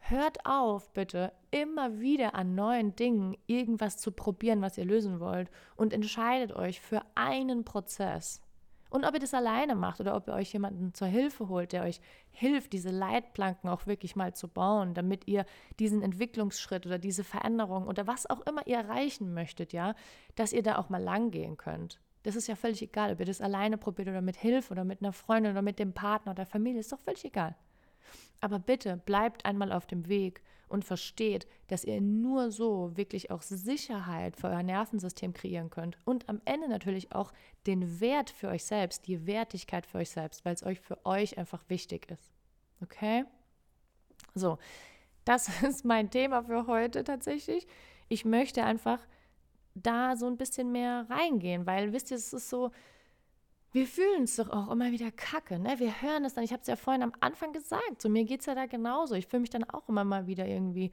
Hört 0.00 0.44
auf, 0.44 0.92
bitte, 0.92 1.32
immer 1.52 2.00
wieder 2.00 2.34
an 2.34 2.56
neuen 2.56 2.96
Dingen 2.96 3.36
irgendwas 3.46 3.96
zu 3.96 4.10
probieren, 4.10 4.60
was 4.60 4.76
ihr 4.76 4.84
lösen 4.84 5.20
wollt. 5.20 5.48
Und 5.76 5.92
entscheidet 5.92 6.52
euch 6.52 6.80
für 6.80 7.02
einen 7.14 7.64
Prozess. 7.64 8.42
Und 8.90 9.04
ob 9.04 9.14
ihr 9.14 9.20
das 9.20 9.34
alleine 9.34 9.76
macht 9.76 10.00
oder 10.00 10.16
ob 10.16 10.26
ihr 10.26 10.34
euch 10.34 10.52
jemanden 10.52 10.94
zur 10.94 11.06
Hilfe 11.06 11.48
holt, 11.48 11.72
der 11.72 11.84
euch 11.84 12.00
hilft, 12.32 12.72
diese 12.72 12.90
Leitplanken 12.90 13.70
auch 13.70 13.86
wirklich 13.86 14.16
mal 14.16 14.34
zu 14.34 14.48
bauen, 14.48 14.94
damit 14.94 15.28
ihr 15.28 15.46
diesen 15.78 16.02
Entwicklungsschritt 16.02 16.86
oder 16.86 16.98
diese 16.98 17.22
Veränderung 17.22 17.86
oder 17.86 18.08
was 18.08 18.28
auch 18.28 18.40
immer 18.40 18.66
ihr 18.66 18.78
erreichen 18.78 19.32
möchtet, 19.32 19.72
ja, 19.72 19.94
dass 20.34 20.52
ihr 20.52 20.64
da 20.64 20.78
auch 20.78 20.88
mal 20.88 21.00
lang 21.00 21.30
gehen 21.30 21.56
könnt. 21.56 22.00
Das 22.28 22.36
ist 22.36 22.46
ja 22.46 22.56
völlig 22.56 22.82
egal, 22.82 23.10
ob 23.10 23.20
ihr 23.20 23.24
das 23.24 23.40
alleine 23.40 23.78
probiert 23.78 24.06
oder 24.06 24.20
mit 24.20 24.36
Hilfe 24.36 24.74
oder 24.74 24.84
mit 24.84 25.00
einer 25.00 25.14
Freundin 25.14 25.52
oder 25.52 25.62
mit 25.62 25.78
dem 25.78 25.94
Partner 25.94 26.32
oder 26.32 26.44
der 26.44 26.46
Familie, 26.46 26.80
ist 26.80 26.92
doch 26.92 27.00
völlig 27.00 27.24
egal. 27.24 27.56
Aber 28.42 28.58
bitte 28.58 28.98
bleibt 28.98 29.46
einmal 29.46 29.72
auf 29.72 29.86
dem 29.86 30.08
Weg 30.08 30.42
und 30.68 30.84
versteht, 30.84 31.46
dass 31.68 31.84
ihr 31.84 32.02
nur 32.02 32.50
so 32.50 32.94
wirklich 32.98 33.30
auch 33.30 33.40
Sicherheit 33.40 34.36
für 34.36 34.48
euer 34.48 34.62
Nervensystem 34.62 35.32
kreieren 35.32 35.70
könnt 35.70 35.96
und 36.04 36.28
am 36.28 36.42
Ende 36.44 36.68
natürlich 36.68 37.12
auch 37.12 37.32
den 37.66 37.98
Wert 37.98 38.28
für 38.28 38.48
euch 38.48 38.64
selbst, 38.64 39.06
die 39.06 39.26
Wertigkeit 39.26 39.86
für 39.86 39.96
euch 39.96 40.10
selbst, 40.10 40.44
weil 40.44 40.52
es 40.52 40.62
euch 40.62 40.80
für 40.80 41.06
euch 41.06 41.38
einfach 41.38 41.64
wichtig 41.70 42.10
ist. 42.10 42.30
Okay? 42.82 43.24
So, 44.34 44.58
das 45.24 45.48
ist 45.62 45.86
mein 45.86 46.10
Thema 46.10 46.42
für 46.42 46.66
heute 46.66 47.04
tatsächlich. 47.04 47.66
Ich 48.10 48.26
möchte 48.26 48.64
einfach 48.64 49.00
da 49.82 50.16
so 50.16 50.26
ein 50.26 50.36
bisschen 50.36 50.72
mehr 50.72 51.06
reingehen, 51.08 51.66
weil 51.66 51.92
wisst 51.92 52.10
ihr, 52.10 52.16
es 52.16 52.32
ist 52.32 52.48
so, 52.48 52.70
wir 53.72 53.86
fühlen 53.86 54.24
es 54.24 54.36
doch 54.36 54.50
auch 54.50 54.70
immer 54.70 54.90
wieder 54.92 55.10
kacke, 55.10 55.58
ne? 55.58 55.78
Wir 55.78 56.00
hören 56.00 56.24
es 56.24 56.34
dann, 56.34 56.44
ich 56.44 56.52
habe 56.52 56.62
es 56.62 56.68
ja 56.68 56.76
vorhin 56.76 57.02
am 57.02 57.12
Anfang 57.20 57.52
gesagt, 57.52 58.00
so 58.00 58.08
mir 58.08 58.24
geht 58.24 58.40
es 58.40 58.46
ja 58.46 58.54
da 58.54 58.66
genauso. 58.66 59.14
Ich 59.14 59.26
fühle 59.26 59.40
mich 59.40 59.50
dann 59.50 59.64
auch 59.64 59.88
immer 59.88 60.04
mal 60.04 60.26
wieder 60.26 60.46
irgendwie 60.46 60.90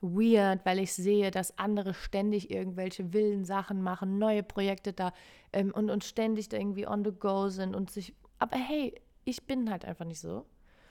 weird, 0.00 0.64
weil 0.64 0.78
ich 0.78 0.92
sehe, 0.92 1.30
dass 1.30 1.58
andere 1.58 1.94
ständig 1.94 2.50
irgendwelche 2.50 3.12
wilden 3.12 3.44
Sachen 3.44 3.82
machen, 3.82 4.18
neue 4.18 4.42
Projekte 4.42 4.92
da 4.92 5.12
ähm, 5.52 5.72
und, 5.72 5.90
und 5.90 6.04
ständig 6.04 6.48
da 6.48 6.56
irgendwie 6.56 6.86
on 6.86 7.04
the 7.04 7.12
go 7.12 7.48
sind 7.48 7.74
und 7.74 7.90
sich. 7.90 8.14
Aber 8.38 8.56
hey, 8.56 9.00
ich 9.24 9.46
bin 9.46 9.70
halt 9.70 9.84
einfach 9.84 10.04
nicht 10.04 10.20
so. 10.20 10.44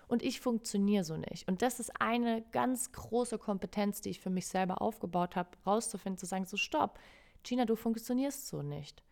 Und 0.08 0.24
ich 0.24 0.42
funktioniere 0.42 1.06
so 1.06 1.16
nicht. 1.16 1.48
Und 1.48 1.62
das 1.62 1.80
ist 1.80 2.02
eine 2.02 2.44
ganz 2.52 2.92
große 2.92 3.38
Kompetenz, 3.38 4.02
die 4.02 4.10
ich 4.10 4.20
für 4.20 4.30
mich 4.30 4.48
selber 4.48 4.82
aufgebaut 4.82 5.38
habe, 5.38 5.52
rauszufinden, 5.66 6.18
zu 6.18 6.26
sagen, 6.26 6.46
so 6.46 6.58
stopp, 6.58 7.00
Gina, 7.44 7.66
du 7.66 7.76
funktionierst 7.76 8.48
so 8.48 8.62
nicht. 8.62 9.04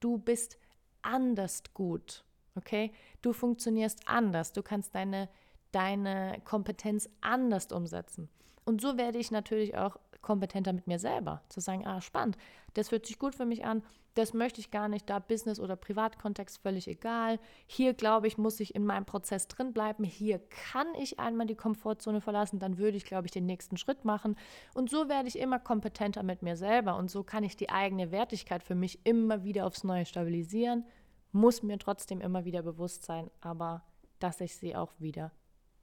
Du 0.00 0.18
bist 0.18 0.58
anders 1.02 1.62
gut. 1.74 2.24
Okay? 2.54 2.92
Du 3.22 3.32
funktionierst 3.32 4.00
anders. 4.06 4.52
Du 4.52 4.62
kannst 4.62 4.94
deine, 4.94 5.28
deine 5.72 6.40
Kompetenz 6.44 7.08
anders 7.20 7.70
umsetzen. 7.72 8.28
Und 8.64 8.80
so 8.80 8.96
werde 8.96 9.18
ich 9.18 9.30
natürlich 9.30 9.76
auch 9.76 9.98
kompetenter 10.22 10.72
mit 10.72 10.86
mir 10.86 10.98
selber. 10.98 11.42
Zu 11.48 11.60
sagen, 11.60 11.86
ah, 11.86 12.00
spannend, 12.00 12.38
das 12.74 12.88
fühlt 12.88 13.06
sich 13.06 13.18
gut 13.18 13.34
für 13.34 13.44
mich 13.44 13.64
an, 13.64 13.82
das 14.14 14.34
möchte 14.34 14.60
ich 14.60 14.70
gar 14.70 14.88
nicht, 14.88 15.08
da 15.08 15.18
Business- 15.18 15.60
oder 15.60 15.74
Privatkontext 15.74 16.58
völlig 16.58 16.86
egal. 16.86 17.38
Hier, 17.66 17.94
glaube 17.94 18.26
ich, 18.26 18.36
muss 18.36 18.60
ich 18.60 18.74
in 18.74 18.84
meinem 18.84 19.06
Prozess 19.06 19.48
drin 19.48 19.72
bleiben. 19.72 20.04
Hier 20.04 20.38
kann 20.70 20.86
ich 21.00 21.18
einmal 21.18 21.46
die 21.46 21.54
Komfortzone 21.54 22.20
verlassen, 22.20 22.58
dann 22.58 22.76
würde 22.76 22.96
ich, 22.96 23.04
glaube 23.04 23.26
ich, 23.26 23.32
den 23.32 23.46
nächsten 23.46 23.78
Schritt 23.78 24.04
machen. 24.04 24.36
Und 24.74 24.90
so 24.90 25.08
werde 25.08 25.28
ich 25.28 25.38
immer 25.38 25.58
kompetenter 25.58 26.22
mit 26.22 26.42
mir 26.42 26.56
selber. 26.56 26.96
Und 26.96 27.10
so 27.10 27.22
kann 27.22 27.42
ich 27.42 27.56
die 27.56 27.70
eigene 27.70 28.10
Wertigkeit 28.10 28.62
für 28.62 28.74
mich 28.74 29.00
immer 29.04 29.44
wieder 29.44 29.66
aufs 29.66 29.84
Neue 29.84 30.04
stabilisieren, 30.04 30.84
muss 31.32 31.62
mir 31.62 31.78
trotzdem 31.78 32.20
immer 32.20 32.44
wieder 32.44 32.62
bewusst 32.62 33.04
sein, 33.04 33.30
aber 33.40 33.82
dass 34.18 34.42
ich 34.42 34.54
sie 34.54 34.76
auch 34.76 34.92
wieder 34.98 35.32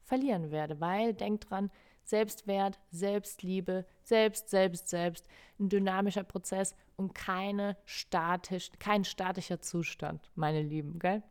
verlieren 0.03 0.51
werde. 0.51 0.79
Weil, 0.79 1.15
denkt 1.15 1.49
dran, 1.49 1.71
Selbstwert, 2.03 2.79
Selbstliebe, 2.91 3.85
Selbst, 4.03 4.49
Selbst, 4.49 4.87
Selbst, 4.87 5.27
ein 5.59 5.69
dynamischer 5.69 6.23
Prozess 6.23 6.75
und 6.95 7.13
keine 7.13 7.77
statisch, 7.85 8.71
kein 8.79 9.03
statischer 9.03 9.61
Zustand, 9.61 10.31
meine 10.35 10.61
Lieben, 10.61 10.99
gell? 10.99 11.23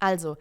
Also, 0.00 0.36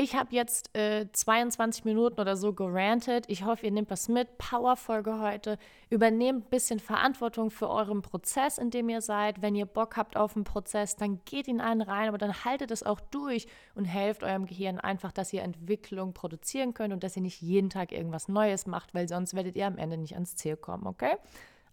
ich 0.00 0.14
habe 0.14 0.28
jetzt 0.30 0.76
äh, 0.76 1.06
22 1.12 1.84
Minuten 1.84 2.20
oder 2.20 2.36
so 2.36 2.52
gerantet. 2.52 3.24
Ich 3.26 3.44
hoffe, 3.44 3.66
ihr 3.66 3.72
nehmt 3.72 3.90
was 3.90 4.08
mit. 4.08 4.38
Powerfolge 4.38 5.18
heute. 5.18 5.58
Übernehmt 5.90 6.44
ein 6.46 6.50
bisschen 6.50 6.78
Verantwortung 6.78 7.50
für 7.50 7.68
euren 7.68 8.00
Prozess, 8.00 8.58
in 8.58 8.70
dem 8.70 8.88
ihr 8.88 9.00
seid. 9.00 9.42
Wenn 9.42 9.56
ihr 9.56 9.66
Bock 9.66 9.96
habt 9.96 10.16
auf 10.16 10.36
einen 10.36 10.44
Prozess, 10.44 10.94
dann 10.94 11.20
geht 11.24 11.48
in 11.48 11.60
einen 11.60 11.82
rein, 11.82 12.06
aber 12.06 12.16
dann 12.16 12.44
haltet 12.44 12.70
es 12.70 12.84
auch 12.84 13.00
durch 13.00 13.48
und 13.74 13.86
helft 13.86 14.22
eurem 14.22 14.46
Gehirn 14.46 14.78
einfach, 14.78 15.10
dass 15.10 15.32
ihr 15.32 15.42
Entwicklung 15.42 16.14
produzieren 16.14 16.74
könnt 16.74 16.92
und 16.92 17.02
dass 17.02 17.16
ihr 17.16 17.22
nicht 17.22 17.42
jeden 17.42 17.68
Tag 17.68 17.90
irgendwas 17.90 18.28
Neues 18.28 18.68
macht, 18.68 18.94
weil 18.94 19.08
sonst 19.08 19.34
werdet 19.34 19.56
ihr 19.56 19.66
am 19.66 19.78
Ende 19.78 19.96
nicht 19.96 20.14
ans 20.14 20.36
Ziel 20.36 20.56
kommen, 20.56 20.86
okay? 20.86 21.16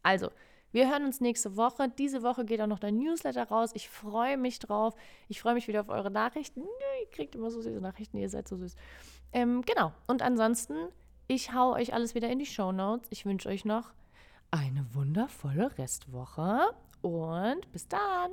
Also, 0.02 0.32
wir 0.76 0.90
hören 0.90 1.06
uns 1.06 1.22
nächste 1.22 1.56
Woche. 1.56 1.88
Diese 1.88 2.22
Woche 2.22 2.44
geht 2.44 2.60
auch 2.60 2.68
noch 2.68 2.80
der 2.80 2.92
Newsletter 2.92 3.48
raus. 3.48 3.72
Ich 3.76 3.90
freue 3.90 4.36
mich 4.36 4.60
drauf. 4.60 4.94
Ich 5.30 5.40
freue 5.40 5.54
mich 5.54 5.70
wieder 5.70 5.80
auf 5.80 5.88
eure 5.88 6.12
Nachrichten. 6.12 6.64
Ihr 6.64 7.10
kriegt 7.12 7.34
immer 7.34 7.50
so 7.50 7.62
süße 7.62 7.80
Nachrichten, 7.80 8.18
ihr 8.18 8.30
seid 8.30 8.46
so 8.46 8.58
süß. 8.58 8.76
Ähm, 9.32 9.62
genau. 9.62 9.94
Und 10.06 10.22
ansonsten, 10.22 10.76
ich 11.28 11.54
hau 11.54 11.74
euch 11.74 11.94
alles 11.94 12.14
wieder 12.14 12.30
in 12.30 12.40
die 12.40 12.46
Show 12.46 12.74
Notes. 12.74 13.08
Ich 13.10 13.26
wünsche 13.26 13.48
euch 13.48 13.64
noch 13.64 13.94
eine 14.52 14.86
wundervolle 14.94 15.78
Restwoche 15.78 16.60
und 17.02 17.72
bis 17.72 17.88
dann. 17.88 18.32